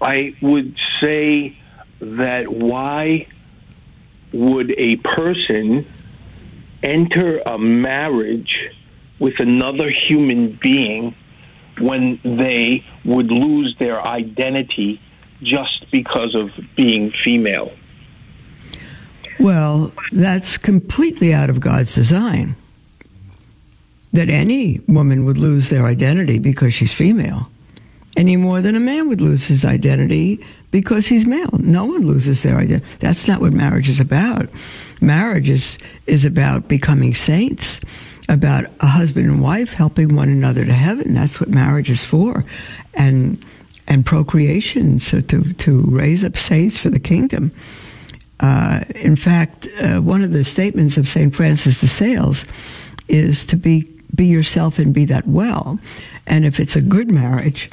[0.00, 1.56] I would say
[2.00, 3.26] that why
[4.32, 5.86] would a person
[6.82, 8.70] enter a marriage
[9.20, 11.14] with another human being
[11.78, 15.00] when they would lose their identity
[15.42, 17.72] just because of being female.
[19.38, 22.56] Well, that's completely out of God's design.
[24.12, 27.48] That any woman would lose their identity because she's female,
[28.16, 31.50] any more than a man would lose his identity because he's male.
[31.58, 32.86] No one loses their identity.
[32.98, 34.48] That's not what marriage is about.
[35.00, 37.80] Marriage is, is about becoming saints
[38.30, 41.12] about a husband and wife helping one another to heaven.
[41.12, 42.44] That's what marriage is for,
[42.94, 43.44] and
[43.88, 47.50] and procreation, so to to raise up saints for the kingdom.
[48.38, 52.44] Uh, in fact, uh, one of the statements of Saint Francis de Sales
[53.08, 53.82] is to be
[54.14, 55.78] be yourself and be that well.
[56.26, 57.68] And if it's a good marriage,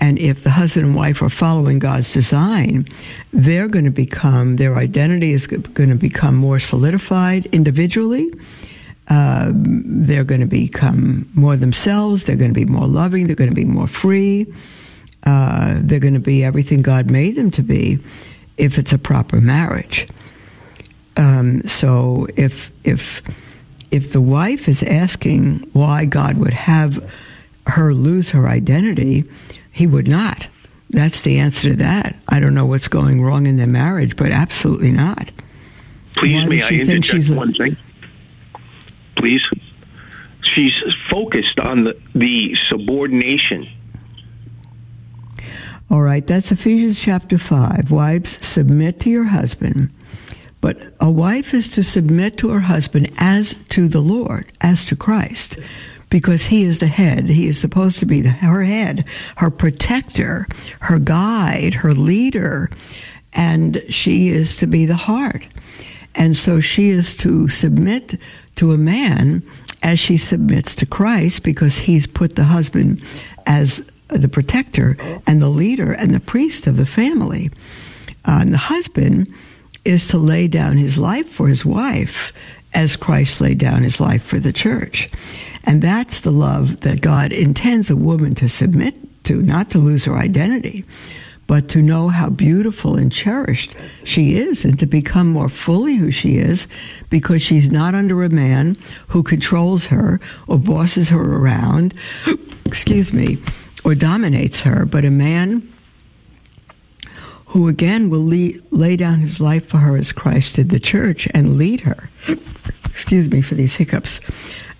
[0.00, 2.86] and if the husband and wife are following God's design,
[3.32, 8.32] they're going to become, their identity is going to become more solidified individually
[9.08, 12.24] uh, they're going to become more themselves.
[12.24, 13.26] They're going to be more loving.
[13.26, 14.46] They're going to be more free.
[15.24, 17.98] Uh, they're going to be everything God made them to be
[18.56, 20.06] if it's a proper marriage.
[21.16, 23.22] Um, so if if
[23.90, 27.08] if the wife is asking why God would have
[27.68, 29.24] her lose her identity,
[29.70, 30.48] He would not.
[30.90, 32.16] that's the answer to that.
[32.28, 35.30] I don't know what's going wrong in their marriage, but absolutely not.
[36.16, 37.76] Please, Why may I interject one thing?
[39.16, 39.40] Please.
[40.54, 40.72] She's
[41.10, 43.68] focused on the, the subordination.
[45.90, 47.90] All right, that's Ephesians chapter 5.
[47.90, 49.90] Wives, submit to your husband.
[50.60, 54.96] But a wife is to submit to her husband as to the Lord, as to
[54.96, 55.58] Christ,
[56.08, 57.26] because he is the head.
[57.26, 60.46] He is supposed to be the, her head, her protector,
[60.80, 62.70] her guide, her leader,
[63.34, 65.46] and she is to be the heart.
[66.14, 68.18] And so she is to submit
[68.56, 69.42] to a man
[69.82, 73.02] as she submits to Christ because he's put the husband
[73.46, 74.96] as the protector
[75.26, 77.50] and the leader and the priest of the family.
[78.26, 79.32] Uh, and the husband
[79.84, 82.32] is to lay down his life for his wife
[82.72, 85.08] as Christ laid down his life for the church.
[85.64, 88.94] And that's the love that God intends a woman to submit
[89.24, 90.84] to, not to lose her identity,
[91.46, 93.74] but to know how beautiful and cherished
[94.04, 96.66] she is and to become more fully who she is
[97.10, 98.76] because she's not under a man
[99.08, 101.94] who controls her or bosses her around,
[102.64, 103.38] excuse me,
[103.84, 105.68] or dominates her, but a man
[107.46, 111.28] who again will lay, lay down his life for her as Christ did the church
[111.32, 112.10] and lead her.
[112.86, 114.20] Excuse me for these hiccups.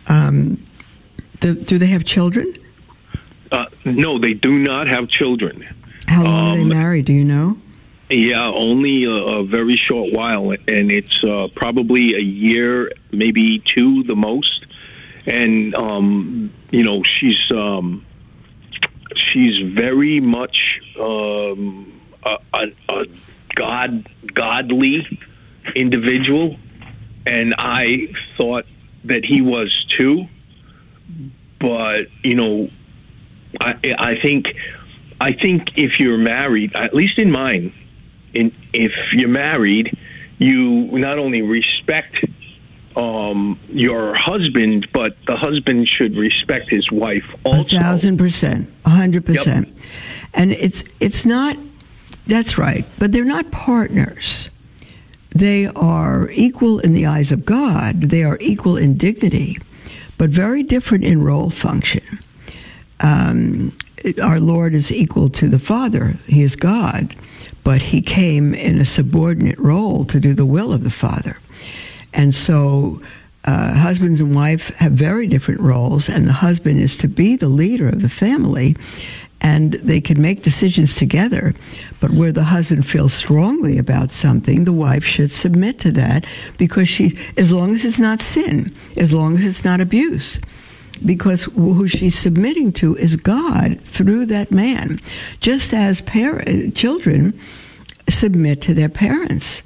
[0.09, 0.65] Um,
[1.41, 2.53] do, do they have children?
[3.53, 5.65] Uh, no, they do not have children.
[6.07, 7.05] How long are they Um, married?
[7.07, 7.57] Do you know?
[8.11, 14.05] Yeah, only a, a very short while, and it's uh, probably a year, maybe two,
[14.05, 14.67] the most.
[15.27, 18.05] And um, you know, she's um,
[19.17, 23.07] she's very much um, a, a, a
[23.55, 25.19] god godly
[25.75, 26.59] individual,
[27.27, 28.67] and I thought
[29.05, 30.27] that he was too.
[31.59, 32.69] But you know,
[33.59, 34.55] I I think
[35.21, 37.73] I think if you're married, at least in mine,
[38.33, 39.97] in if you're married,
[40.39, 42.17] you not only respect
[42.97, 47.77] um, your husband, but the husband should respect his wife also.
[47.77, 49.77] A thousand percent, a hundred percent.
[50.33, 51.57] And it's it's not.
[52.27, 54.49] That's right, but they're not partners.
[55.31, 58.03] They are equal in the eyes of God.
[58.03, 59.59] They are equal in dignity,
[60.17, 62.21] but very different in role function.
[63.01, 63.77] Um,
[64.23, 66.17] our Lord is equal to the Father.
[66.27, 67.17] He is God,
[67.63, 71.39] but he came in a subordinate role to do the will of the Father.
[72.13, 73.01] And so
[73.45, 77.49] uh, husbands and wife have very different roles, and the husband is to be the
[77.49, 78.77] leader of the family,
[79.41, 81.55] and they can make decisions together.
[82.01, 86.25] But where the husband feels strongly about something, the wife should submit to that
[86.57, 90.41] because she, as long as it's not sin, as long as it's not abuse.
[91.05, 95.01] Because who she's submitting to is God through that man,
[95.41, 97.39] just as par- children
[98.09, 99.63] submit to their parents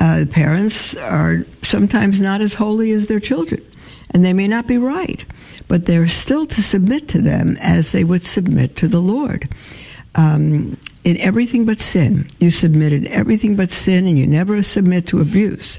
[0.00, 3.62] uh, parents are sometimes not as holy as their children,
[4.10, 5.24] and they may not be right,
[5.68, 9.48] but they're still to submit to them as they would submit to the Lord.
[10.14, 15.20] Um, in everything but sin, you submitted everything but sin, and you never submit to
[15.20, 15.78] abuse.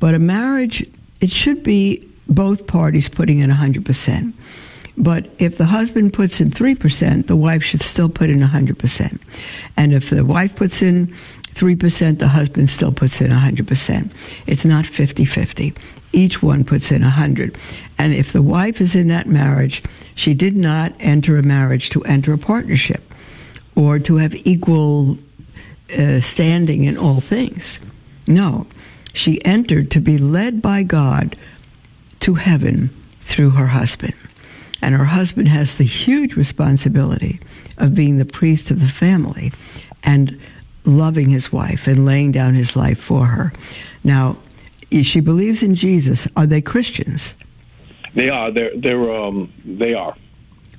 [0.00, 0.84] But a marriage,
[1.20, 4.32] it should be both parties putting in 100%.
[4.98, 9.18] But if the husband puts in 3%, the wife should still put in 100%.
[9.76, 11.14] And if the wife puts in
[11.54, 14.10] 3%, the husband still puts in 100%.
[14.46, 15.74] It's not 50 50.
[16.12, 17.58] Each one puts in 100.
[17.98, 19.82] And if the wife is in that marriage,
[20.14, 23.02] she did not enter a marriage to enter a partnership
[23.74, 25.18] or to have equal
[25.96, 27.78] uh, standing in all things.
[28.26, 28.66] No,
[29.12, 31.36] she entered to be led by God
[32.20, 32.90] to heaven
[33.20, 34.14] through her husband.
[34.82, 37.40] And her husband has the huge responsibility
[37.78, 39.52] of being the priest of the family
[40.02, 40.38] and
[40.84, 43.52] loving his wife and laying down his life for her.
[44.04, 44.36] Now,
[45.02, 46.28] she believes in Jesus.
[46.36, 47.34] Are they Christians?
[48.14, 48.50] They are.
[48.50, 48.70] They're.
[48.76, 49.10] They're.
[49.10, 49.52] Um.
[49.64, 50.16] They are.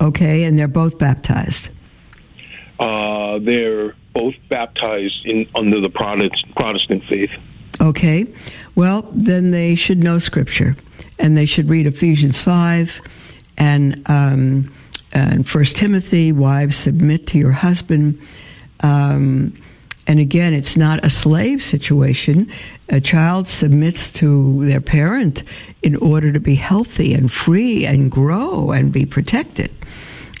[0.00, 1.68] Okay, and they're both baptized.
[2.80, 3.38] Uh.
[3.38, 7.30] They're both baptized in under the Protestant Protestant faith.
[7.80, 8.26] Okay,
[8.74, 10.76] well, then they should know Scripture,
[11.18, 13.00] and they should read Ephesians 5
[13.56, 14.72] and, um,
[15.12, 16.32] and 1 Timothy.
[16.32, 18.20] Wives, submit to your husband.
[18.80, 19.56] Um,
[20.06, 22.50] and again, it's not a slave situation.
[22.88, 25.42] A child submits to their parent
[25.82, 29.70] in order to be healthy and free and grow and be protected.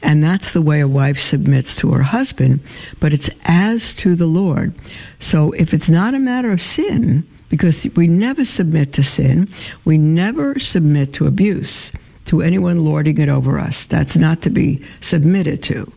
[0.02, 2.60] And that's the way a wife submits to her husband,
[3.00, 4.74] but it's as to the Lord.
[5.20, 9.48] So if it's not a matter of sin, because we never submit to sin,
[9.84, 11.92] we never submit to abuse,
[12.26, 13.86] to anyone lording it over us.
[13.86, 15.90] That's not to be submitted to.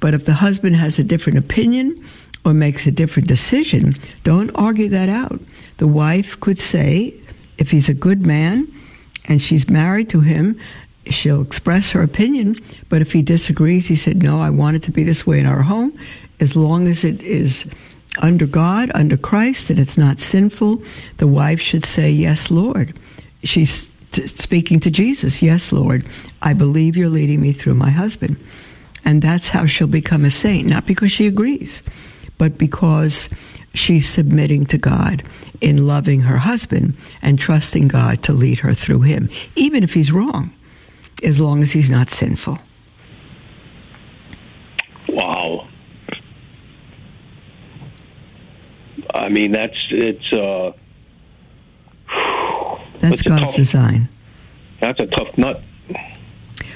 [0.00, 1.96] But if the husband has a different opinion
[2.44, 5.40] or makes a different decision, don't argue that out.
[5.78, 7.14] The wife could say,
[7.58, 8.72] if he's a good man
[9.26, 10.58] and she's married to him,
[11.06, 12.56] she'll express her opinion.
[12.88, 15.46] But if he disagrees, he said, No, I want it to be this way in
[15.46, 15.98] our home.
[16.40, 17.64] As long as it is
[18.18, 20.82] under God, under Christ, that it's not sinful,
[21.18, 22.98] the wife should say, Yes, Lord.
[23.44, 26.06] She's t- speaking to Jesus, Yes, Lord,
[26.42, 28.36] I believe you're leading me through my husband.
[29.04, 31.82] And that's how she'll become a saint, not because she agrees,
[32.36, 33.28] but because
[33.74, 35.22] she's submitting to God
[35.60, 40.12] in loving her husband and trusting God to lead her through him, even if he's
[40.12, 40.52] wrong,
[41.22, 42.58] as long as he's not sinful.
[45.08, 45.66] Wow.
[49.14, 50.32] I mean, that's it's.
[50.32, 50.72] Uh,
[53.00, 54.08] that's God's tough, design.
[54.80, 55.62] That's a tough nut.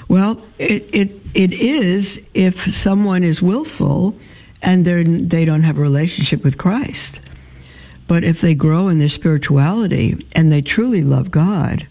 [0.09, 4.16] Well, it, it it is if someone is willful
[4.61, 7.20] and they they don't have a relationship with Christ.
[8.09, 11.87] But if they grow in their spirituality and they truly love God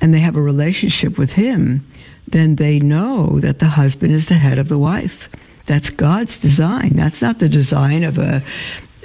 [0.00, 1.86] and they have a relationship with Him,
[2.26, 5.28] then they know that the husband is the head of the wife.
[5.66, 6.92] That's God's design.
[6.94, 8.42] That's not the design of a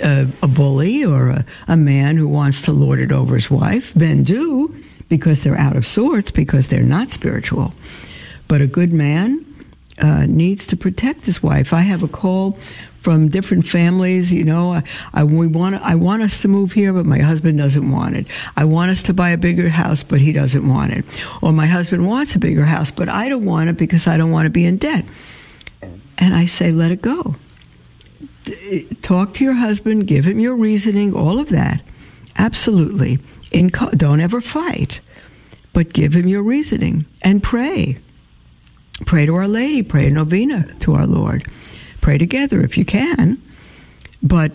[0.02, 3.96] a, a bully or a, a man who wants to lord it over his wife.
[3.96, 4.76] Men do
[5.08, 7.74] because they're out of sorts because they're not spiritual.
[8.48, 9.46] But a good man
[10.00, 11.74] uh, needs to protect his wife.
[11.74, 12.58] I have a call
[13.02, 14.32] from different families.
[14.32, 14.84] You know, I,
[15.14, 18.28] I, we want I want us to move here, but my husband doesn't want it.
[18.56, 21.06] I want us to buy a bigger house, but he doesn't want it.
[21.42, 24.32] Or my husband wants a bigger house, but I don't want it because I don't
[24.32, 25.06] want to be in debt.
[26.18, 27.36] And I say, let it go
[29.02, 31.82] talk to your husband, give him your reasoning, all of that.
[32.38, 33.20] Absolutely.
[33.52, 35.00] Don't ever fight,
[35.74, 37.98] but give him your reasoning and pray.
[39.06, 41.48] Pray to Our Lady, pray a novena to our Lord.
[42.02, 43.42] Pray together if you can,
[44.22, 44.52] but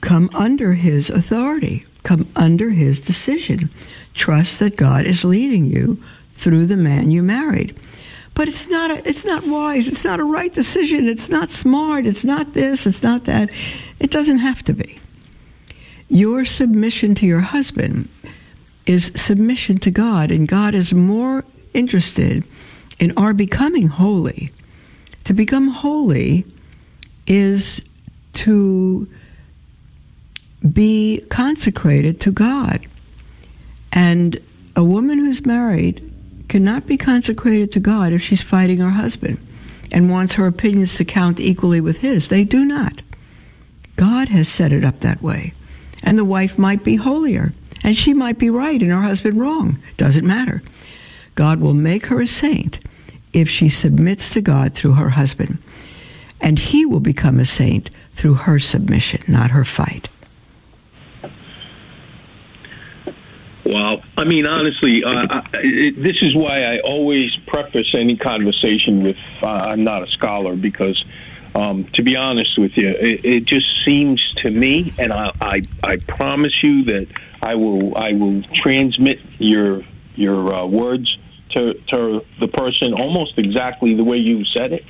[0.00, 3.70] come under his authority, come under his decision.
[4.14, 6.02] Trust that God is leading you
[6.34, 7.78] through the man you married
[8.38, 9.88] but it's not a, it's not wise.
[9.88, 11.08] It's not a right decision.
[11.08, 12.06] It's not smart.
[12.06, 12.86] It's not this.
[12.86, 13.50] It's not that.
[13.98, 15.00] It doesn't have to be.
[16.08, 18.08] Your submission to your husband
[18.86, 22.44] is submission to God, and God is more interested
[23.00, 24.52] in our becoming holy.
[25.24, 26.46] To become holy
[27.26, 27.82] is
[28.34, 29.08] to
[30.72, 32.86] be consecrated to God.
[33.90, 34.38] And
[34.76, 36.07] a woman who's married
[36.48, 39.38] cannot be consecrated to God if she's fighting her husband
[39.92, 42.28] and wants her opinions to count equally with his.
[42.28, 43.02] They do not.
[43.96, 45.54] God has set it up that way.
[46.02, 49.78] And the wife might be holier, and she might be right and her husband wrong.
[49.96, 50.62] Doesn't matter.
[51.34, 52.78] God will make her a saint
[53.32, 55.58] if she submits to God through her husband.
[56.40, 60.08] And he will become a saint through her submission, not her fight.
[63.68, 69.02] Well, I mean, honestly, uh, I, it, this is why I always preface any conversation
[69.02, 70.98] with uh, "I'm not a scholar," because,
[71.54, 75.62] um, to be honest with you, it, it just seems to me, and I, I,
[75.82, 77.08] I, promise you that
[77.42, 79.82] I will, I will transmit your
[80.14, 81.06] your uh, words
[81.50, 84.84] to to the person almost exactly the way you said it.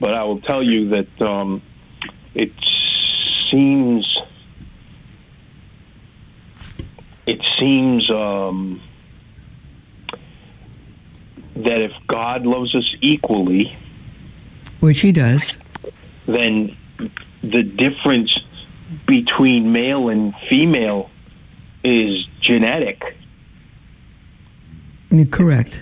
[0.00, 1.60] But I will tell you that um,
[2.34, 2.52] it
[3.50, 4.06] seems
[7.26, 8.80] it seems um,
[11.54, 13.76] that if God loves us equally,
[14.80, 15.56] which He does,
[16.26, 16.76] then
[17.42, 18.36] the difference
[19.06, 21.10] between male and female
[21.84, 23.16] is genetic.
[25.30, 25.80] Correct.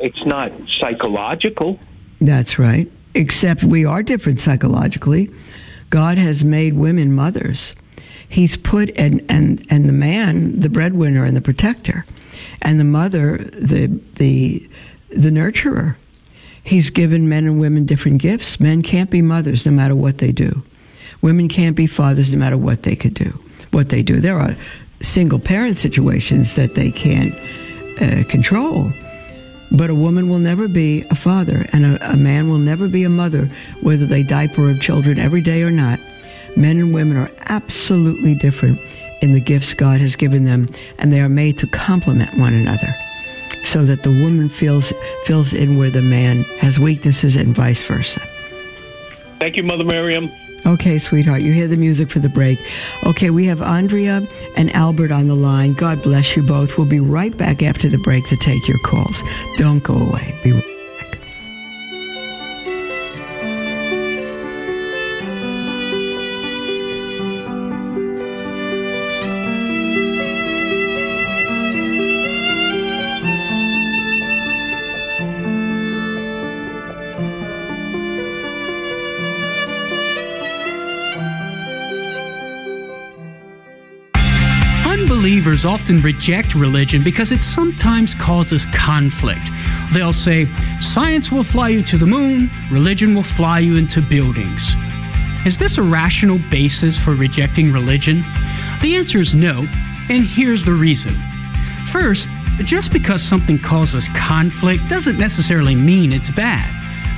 [0.00, 1.78] It's not psychological.
[2.20, 2.90] That's right.
[3.14, 5.30] Except we are different psychologically.
[5.88, 7.74] God has made women mothers
[8.28, 12.04] he's put and and and the man the breadwinner and the protector
[12.62, 14.68] and the mother the the
[15.10, 15.96] the nurturer.
[16.62, 18.58] He's given men and women different gifts.
[18.58, 20.64] Men can't be mothers no matter what they do.
[21.22, 23.38] Women can't be fathers no matter what they could do
[23.76, 24.20] what they do.
[24.20, 24.56] There are
[25.02, 27.34] single parent situations that they can't
[28.00, 28.90] uh, control.
[29.70, 33.04] But a woman will never be a father and a, a man will never be
[33.04, 33.50] a mother
[33.82, 35.98] whether they diaper of children every day or not
[36.56, 38.80] Men and women are absolutely different
[39.22, 42.94] in the gifts God has given them, and they are made to complement one another
[43.64, 44.92] so that the woman feels
[45.24, 48.20] fills in where the man has weaknesses and vice versa.
[49.38, 50.30] Thank you, Mother Miriam.
[50.64, 52.58] Okay, sweetheart, you hear the music for the break.
[53.04, 54.26] Okay, we have Andrea
[54.56, 55.74] and Albert on the line.
[55.74, 56.76] God bless you both.
[56.76, 59.22] We'll be right back after the break to take your calls.
[59.58, 60.34] Don't go away.
[60.42, 60.60] Be
[85.66, 89.46] often reject religion because it sometimes causes conflict.
[89.92, 90.48] They'll say,
[90.80, 94.74] Science will fly you to the moon, religion will fly you into buildings.
[95.44, 98.24] Is this a rational basis for rejecting religion?
[98.82, 99.66] The answer is no,
[100.08, 101.14] and here's the reason.
[101.86, 102.28] First,
[102.64, 106.72] just because something causes conflict doesn't necessarily mean it's bad.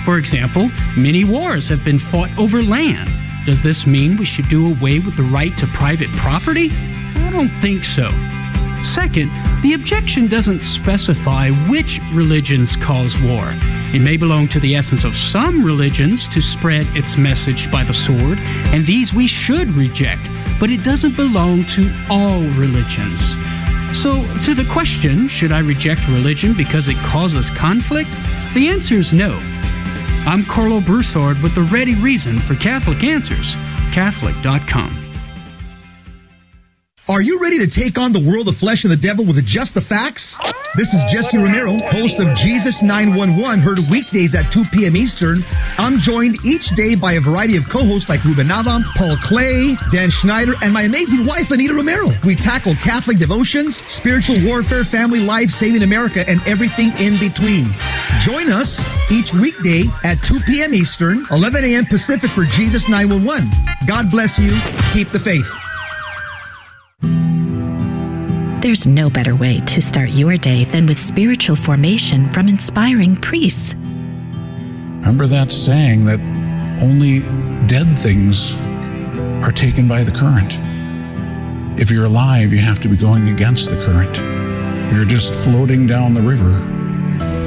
[0.05, 3.11] For example, many wars have been fought over land.
[3.46, 6.70] Does this mean we should do away with the right to private property?
[7.16, 8.09] I don't think so.
[8.83, 9.31] Second,
[9.62, 13.53] the objection doesn't specify which religions cause war.
[13.93, 17.93] It may belong to the essence of some religions to spread its message by the
[17.93, 18.39] sword,
[18.72, 20.22] and these we should reject,
[20.61, 23.37] but it doesn't belong to all religions.
[23.93, 28.11] So, to the question, should I reject religion because it causes conflict?
[28.55, 29.39] The answer is no.
[30.26, 33.55] I'm Karlo Broussard with the ready reason for Catholic Answers,
[33.93, 35.07] Catholic.com.
[37.11, 39.72] Are you ready to take on the world of flesh and the devil with just
[39.72, 40.36] the facts?
[40.76, 44.94] This is Jesse Romero, host of Jesus 911, heard weekdays at 2 p.m.
[44.94, 45.42] Eastern.
[45.78, 50.11] I'm joined each day by a variety of co-hosts like Ruben Nava, Paul Clay, Dan
[50.11, 52.11] Schneider, and my amazing wife, Anita Romero.
[52.26, 57.68] We tackle Catholic devotions, spiritual warfare, family life, saving America, and everything in between.
[58.20, 60.74] Join us each weekday at 2 p.m.
[60.74, 61.86] Eastern, 11 a.m.
[61.86, 63.48] Pacific for Jesus 911.
[63.86, 64.50] God bless you.
[64.92, 65.50] Keep the faith.
[68.69, 73.73] There's no better way to start your day than with spiritual formation from inspiring priests.
[73.73, 76.21] Remember that saying that
[76.83, 77.21] only
[77.66, 78.55] dead things
[79.43, 80.53] are taken by the current.
[81.81, 84.19] If you're alive, you have to be going against the current.
[84.91, 86.51] If you're just floating down the river,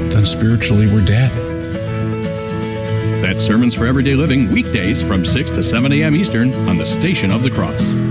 [0.09, 1.29] then spiritually we're dead.
[3.21, 6.15] That's Sermons for Everyday Living, weekdays from 6 to 7 a.m.
[6.15, 8.10] Eastern on the Station of the Cross.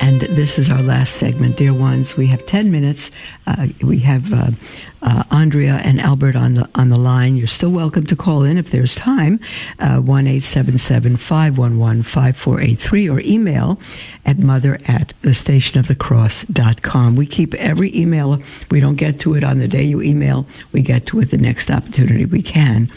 [0.00, 2.16] And this is our last segment, dear ones.
[2.16, 3.10] We have ten minutes.
[3.46, 4.50] Uh, we have uh,
[5.02, 7.36] uh, Andrea and Albert on the on the line.
[7.36, 9.40] You're still welcome to call in if there's time.
[9.78, 13.78] Uh, one eight seven seven five one one five four eight three or email
[14.24, 17.16] at mother at the station of the cross.com.
[17.16, 18.42] We keep every email.
[18.70, 20.46] We don't get to it on the day you email.
[20.72, 22.90] We get to it the next opportunity we can.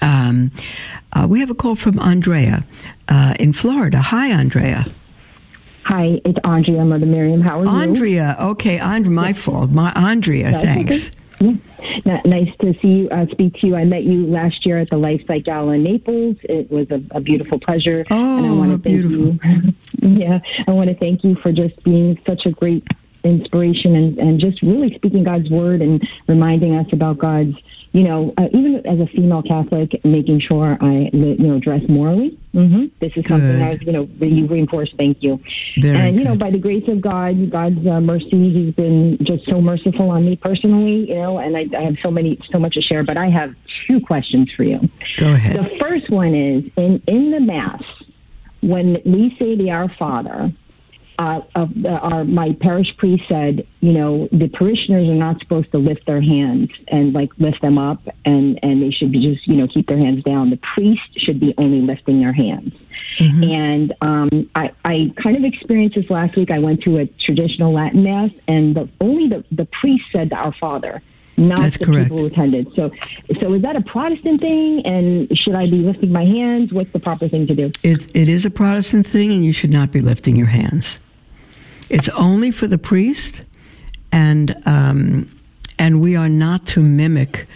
[0.00, 0.50] Um,
[1.12, 2.64] uh, we have a call from Andrea
[3.08, 4.00] uh, in Florida.
[4.00, 4.86] Hi, Andrea.
[5.84, 7.42] Hi, it's Andrea, Mother Miriam.
[7.42, 7.70] How are you?
[7.70, 8.36] Andrea.
[8.40, 9.38] Okay, Andrea, my yes.
[9.38, 9.70] fault.
[9.70, 10.50] My Andrea.
[10.50, 11.10] That's thanks.
[11.40, 11.60] Okay.
[12.04, 12.22] Yeah.
[12.24, 13.76] Nice to see you, uh, speak to you.
[13.76, 16.36] I met you last year at the LifeSite Gala in Naples.
[16.44, 18.04] It was a, a beautiful pleasure.
[18.10, 19.38] Oh, and I want to thank beautiful.
[20.02, 20.18] you.
[20.20, 22.86] yeah, I want to thank you for just being such a great
[23.24, 27.56] inspiration and, and just really speaking God's word and reminding us about God's
[27.94, 32.36] you know, uh, even as a female Catholic, making sure I, you know, dress morally.
[32.52, 32.86] Mm-hmm.
[32.98, 33.28] This is good.
[33.28, 34.96] something I've, you know, you reinforced.
[34.98, 35.40] Thank you.
[35.80, 36.30] Very and, you good.
[36.30, 40.26] know, by the grace of God, God's uh, mercy, He's been just so merciful on
[40.26, 43.16] me personally, you know, and I, I have so many, so much to share, but
[43.16, 43.54] I have
[43.86, 44.80] two questions for you.
[45.16, 45.56] Go ahead.
[45.56, 47.84] The first one is in, in the Mass,
[48.60, 50.52] when we say the Our Father,
[51.18, 55.78] uh, of our my parish priest said, you know, the parishioners are not supposed to
[55.78, 59.56] lift their hands and like lift them up, and and they should be just you
[59.56, 60.50] know keep their hands down.
[60.50, 62.74] The priest should be only lifting their hands.
[63.18, 63.42] Mm-hmm.
[63.44, 66.50] And um, I, I kind of experienced this last week.
[66.50, 70.52] I went to a traditional Latin mass, and the, only the, the priest said Our
[70.54, 71.00] Father,
[71.36, 72.04] not That's the correct.
[72.04, 72.68] people who attended.
[72.76, 72.90] So,
[73.40, 74.84] so is that a Protestant thing?
[74.84, 76.72] And should I be lifting my hands?
[76.72, 77.70] What's the proper thing to do?
[77.82, 81.00] It, it is a Protestant thing, and you should not be lifting your hands.
[81.90, 83.42] It's only for the priest,
[84.10, 85.30] and um,
[85.78, 87.46] and we are not to mimic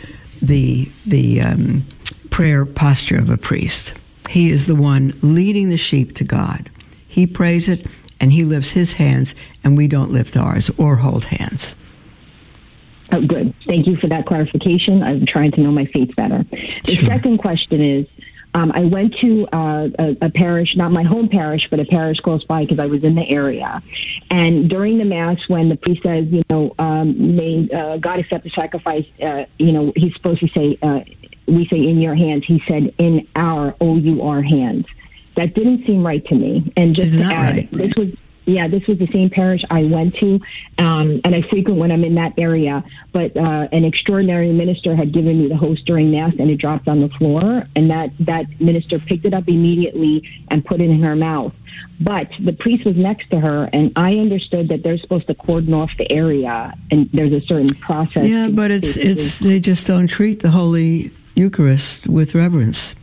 [0.43, 1.87] the the um,
[2.31, 3.93] prayer posture of a priest.
[4.29, 6.71] He is the one leading the sheep to God.
[7.09, 7.87] He prays it,
[8.21, 11.75] and he lifts his hands, and we don't lift ours or hold hands.
[13.11, 13.55] Oh, good.
[13.67, 15.03] Thank you for that clarification.
[15.03, 16.45] I'm trying to know my faith better.
[16.85, 17.09] The sure.
[17.09, 18.07] second question is
[18.55, 22.19] um, I went to uh, a, a, parish, not my home parish, but a parish
[22.21, 23.83] close by because I was in the area.
[24.31, 28.45] And during the mass, when the priest says, you know, um, may uh, God accept
[28.45, 31.01] the sacrifice, uh, you know, he's supposed to say, uh,
[31.47, 32.45] we say in your hands.
[32.47, 34.87] He said in our O U R hands.
[35.37, 36.73] That didn't seem right to me.
[36.77, 37.71] And just to add, right.
[37.71, 38.09] this was
[38.49, 40.41] yeah, this was the same parish I went to,
[40.79, 42.83] um, and I frequent when I'm in that area.
[43.13, 46.89] But uh, an extraordinary minister had given me the host during mass, and it dropped
[46.89, 51.03] on the floor, and that that minister picked it up immediately and put it in
[51.03, 51.53] her mouth.
[52.01, 55.75] But the priest was next to her, and I understood that they're supposed to cordon
[55.75, 58.27] off the area, and there's a certain process.
[58.27, 62.95] Yeah, but it's it's they just don't treat the Holy Eucharist with reverence.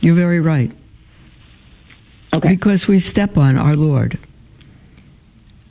[0.00, 0.72] You're very right.
[2.34, 2.48] Okay.
[2.48, 4.18] Because we step on our Lord.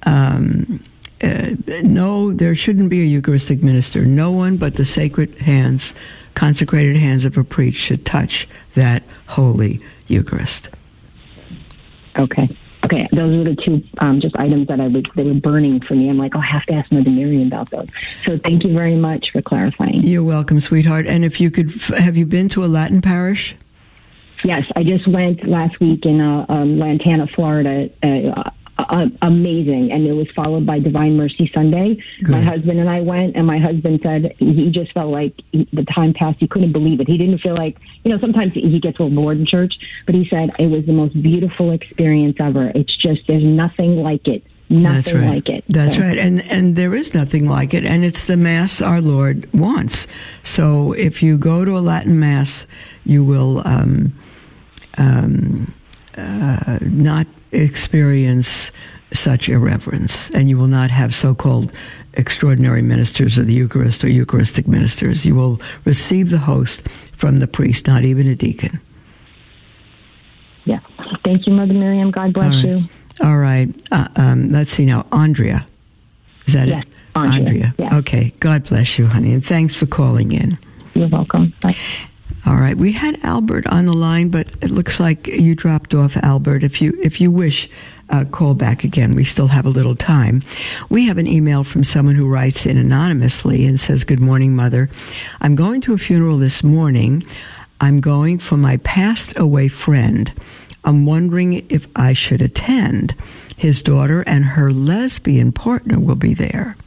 [0.04, 0.84] Um,
[1.22, 1.50] uh,
[1.84, 4.06] no, there shouldn't be a Eucharistic minister.
[4.06, 5.94] No one but the sacred hands,
[6.34, 10.70] consecrated hands of a priest should touch that holy Eucharist.
[12.18, 12.50] Okay.
[12.86, 15.96] Okay, those were the two um, just items that I was they were burning for
[15.96, 16.10] me.
[16.10, 17.88] I'm like, oh, I have to ask Mother Miriam about those.
[18.24, 20.02] So thank you very much for clarifying.
[20.04, 21.06] You're welcome, sweetheart.
[21.06, 23.56] And if you could, have you been to a Latin parish?
[24.46, 27.90] Yes, I just went last week in uh, um, Lantana, Florida.
[28.02, 28.50] Uh,
[28.90, 32.02] uh, amazing, and it was followed by Divine Mercy Sunday.
[32.24, 32.32] Good.
[32.32, 35.84] My husband and I went, and my husband said he just felt like he, the
[35.86, 36.40] time passed.
[36.40, 37.08] He couldn't believe it.
[37.08, 38.20] He didn't feel like you know.
[38.20, 39.74] Sometimes he gets a little bored in church,
[40.06, 42.72] but he said it was the most beautiful experience ever.
[42.76, 44.44] It's just there's nothing like it.
[44.72, 45.30] Nothing That's right.
[45.36, 45.64] like it.
[45.68, 46.18] That's So- right.
[46.18, 50.06] And and there is nothing like it and it's the mass our Lord wants.
[50.44, 52.68] So if you go to a Latin mass,
[53.04, 54.14] you will um,
[55.00, 55.74] um,
[56.16, 58.72] uh, not experience
[59.14, 61.72] such irreverence and you will not have so-called
[62.14, 65.26] extraordinary ministers of the Eucharist or Eucharistic ministers.
[65.26, 68.80] You will receive the host from the priest, not even a deacon.
[70.66, 70.80] Yeah.
[71.24, 72.12] Thank you, Mother Miriam.
[72.12, 72.66] God bless All right.
[72.66, 72.90] you.
[73.22, 73.70] All right.
[73.92, 75.06] Uh, um, let's see now.
[75.12, 75.66] Andrea.
[76.46, 76.94] Is that Yes, it?
[77.16, 77.94] Andrea, yes.
[77.94, 78.34] Okay.
[78.40, 79.34] God bless you, honey.
[79.34, 80.58] And thanks for calling in.
[80.94, 81.54] You're welcome.
[81.62, 81.76] Bye.
[82.46, 82.78] All right.
[82.78, 86.64] We had Albert on the line, but it looks like you dropped off, Albert.
[86.64, 87.70] If you if you wish,
[88.10, 89.14] uh, call back again.
[89.14, 90.42] We still have a little time.
[90.90, 94.90] We have an email from someone who writes in anonymously and says, "Good morning, mother.
[95.42, 97.26] I'm going to a funeral this morning.
[97.82, 100.32] I'm going for my passed away friend.
[100.86, 103.16] I'm wondering if I should attend.
[103.58, 106.78] His daughter and her lesbian partner will be there."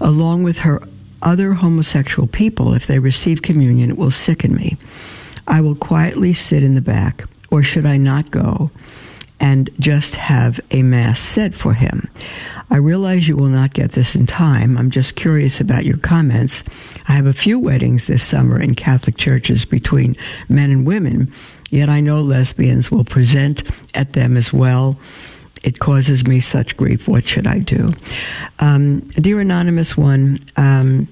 [0.00, 0.82] along with her
[1.24, 4.76] other homosexual people, if they receive communion, it will sicken me.
[5.46, 8.70] I will quietly sit in the back, or should I not go
[9.40, 12.08] and just have a mass said for him?
[12.70, 14.78] I realize you will not get this in time.
[14.78, 16.64] I'm just curious about your comments.
[17.08, 20.16] I have a few weddings this summer in Catholic churches between
[20.48, 21.32] men and women,
[21.70, 23.62] yet I know lesbians will present
[23.94, 24.96] at them as well.
[25.62, 27.08] It causes me such grief.
[27.08, 27.92] What should I do?
[28.58, 31.08] Um, dear Anonymous One, um,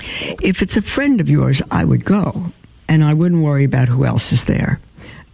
[0.00, 2.52] if it's a friend of yours, I would go,
[2.88, 4.80] and I wouldn't worry about who else is there.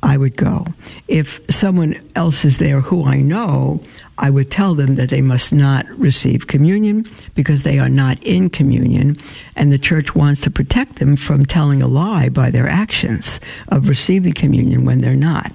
[0.03, 0.67] I would go.
[1.09, 3.83] If someone else is there who I know,
[4.19, 8.51] I would tell them that they must not receive communion because they are not in
[8.51, 9.17] communion,
[9.57, 13.89] and the church wants to protect them from telling a lie by their actions of
[13.89, 15.51] receiving communion when they're not.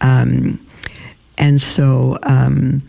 [0.00, 0.58] Um,
[1.36, 2.82] and so, um,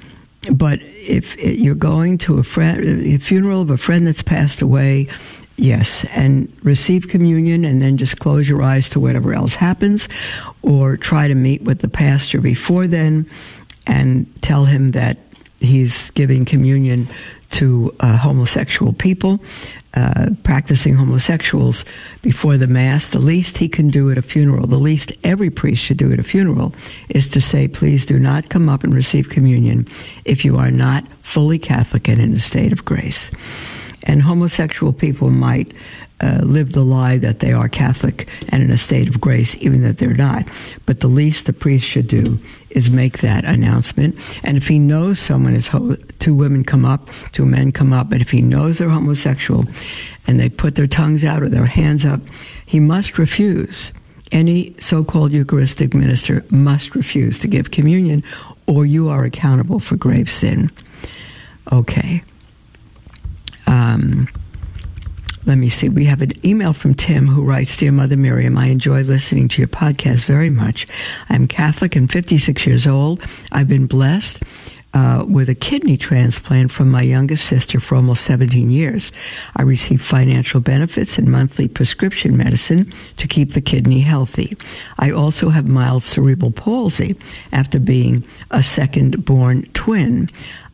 [0.52, 5.08] but if you're going to a friend, a funeral of a friend that's passed away,
[5.58, 10.08] yes, and receive communion, and then just close your eyes to whatever else happens,
[10.62, 13.30] or try to meet with the pastor before then,
[13.86, 15.18] and tell him that
[15.60, 17.10] he's giving communion
[17.50, 19.40] to uh, homosexual people,
[19.94, 21.86] uh, practicing homosexuals
[22.22, 23.08] before the Mass.
[23.08, 26.20] The least he can do at a funeral, the least every priest should do at
[26.20, 26.76] a funeral,
[27.10, 29.88] is to say, please do not come up and receive communion
[30.26, 33.32] if you are not fully Catholic and in a state of grace.
[34.08, 35.74] And homosexual people might
[36.20, 39.84] uh, live the lie that they are Catholic and in a state of grace, even
[39.84, 40.48] that they're not.
[40.86, 42.40] But the least the priest should do
[42.72, 44.16] is make that announcement.
[44.44, 48.12] And if he knows someone is ho- two women come up, two men come up,
[48.12, 49.66] and if he knows they're homosexual
[50.26, 52.22] and they put their tongues out or their hands up,
[52.66, 53.92] he must refuse.
[54.32, 58.24] Any so called Eucharistic minister must refuse to give communion,
[58.66, 60.72] or you are accountable for grave sin.
[61.72, 62.24] Okay.
[63.68, 64.28] Um,
[65.48, 65.88] let me see.
[65.88, 69.62] We have an email from Tim who writes Dear Mother Miriam, I enjoy listening to
[69.62, 70.86] your podcast very much.
[71.30, 73.22] I'm Catholic and 56 years old.
[73.52, 74.44] I've been blessed.
[74.94, 79.12] Uh, with a kidney transplant from my youngest sister for almost 17 years.
[79.56, 84.58] I receive financial benefits and monthly prescription medicine to keep the kidney healthy.
[84.98, 87.16] I also have mild cerebral palsy
[87.52, 90.30] after being a second born twin.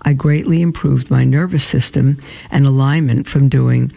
[0.06, 2.20] I greatly improved my nervous system
[2.52, 3.92] and alignment from doing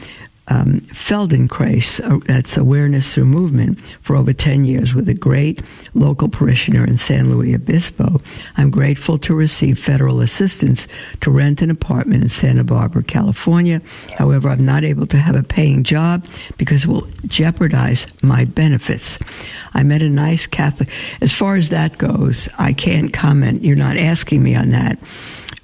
[0.49, 5.61] um, Feldenkrais, uh, that's awareness through movement, for over 10 years with a great
[5.95, 8.21] local parishioner in San Luis Obispo.
[8.57, 10.87] I'm grateful to receive federal assistance
[11.23, 13.83] to rent an apartment in Santa Barbara, California.
[14.17, 16.25] However, I'm not able to have a paying job
[16.59, 19.19] because it will jeopardize my benefits.
[19.75, 20.91] I met a nice Catholic.
[21.21, 23.65] As far as that goes, I can't comment.
[23.65, 24.99] You're not asking me on that.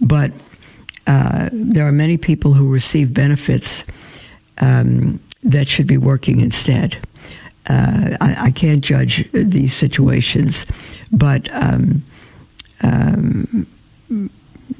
[0.00, 0.32] But
[1.06, 3.84] uh, there are many people who receive benefits
[4.58, 6.96] um, that should be working instead.
[7.68, 10.66] Uh, I, I, can't judge these situations,
[11.12, 12.02] but um,
[12.82, 13.68] um,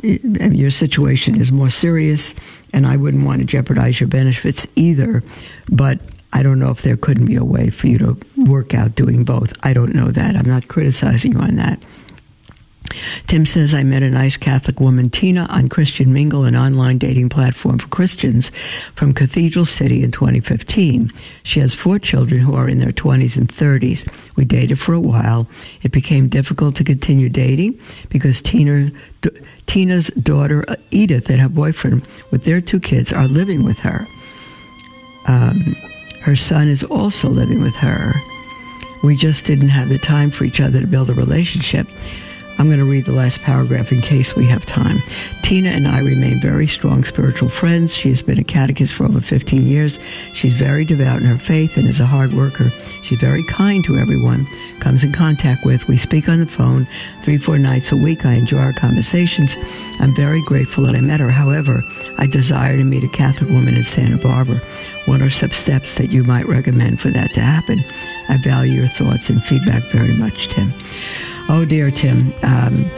[0.02, 2.34] your situation is more serious,
[2.72, 5.22] and I wouldn't want to jeopardize your benefits either.
[5.70, 6.00] But
[6.32, 9.22] I don't know if there couldn't be a way for you to work out doing
[9.22, 9.52] both.
[9.62, 10.34] I don't know that.
[10.34, 11.80] I'm not criticizing you on that.
[13.26, 17.28] Tim says, I met a nice Catholic woman, Tina, on Christian Mingle, an online dating
[17.28, 18.50] platform for Christians
[18.94, 21.10] from Cathedral City in 2015.
[21.42, 24.06] She has four children who are in their 20s and 30s.
[24.36, 25.48] We dated for a while.
[25.82, 28.90] It became difficult to continue dating because Tina,
[29.22, 29.30] d-
[29.66, 34.06] Tina's daughter, uh, Edith, and her boyfriend, with their two kids, are living with her.
[35.28, 35.76] Um,
[36.20, 38.12] her son is also living with her.
[39.02, 41.88] We just didn't have the time for each other to build a relationship.
[42.62, 45.02] I'm going to read the last paragraph in case we have time.
[45.42, 47.92] Tina and I remain very strong spiritual friends.
[47.92, 49.98] She has been a catechist for over 15 years.
[50.32, 52.70] She's very devout in her faith and is a hard worker.
[53.02, 54.46] She's very kind to everyone,
[54.78, 55.88] comes in contact with.
[55.88, 56.86] We speak on the phone
[57.24, 58.24] three, four nights a week.
[58.24, 59.56] I enjoy our conversations.
[59.98, 61.30] I'm very grateful that I met her.
[61.30, 61.82] However,
[62.18, 64.58] I desire to meet a Catholic woman in Santa Barbara.
[65.06, 67.80] What are some steps that you might recommend for that to happen?
[68.28, 70.72] I value your thoughts and feedback very much, Tim.
[71.52, 72.90] Oh, dear Tim, um,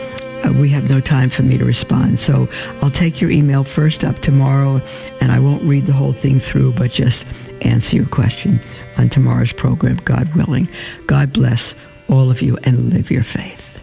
[0.44, 2.20] uh, we have no time for me to respond.
[2.20, 2.48] So
[2.80, 4.80] I'll take your email first up tomorrow,
[5.20, 7.26] and I won't read the whole thing through, but just
[7.62, 8.60] answer your question
[8.96, 10.68] on tomorrow's program, God willing.
[11.08, 11.74] God bless
[12.08, 13.73] all of you and live your faith.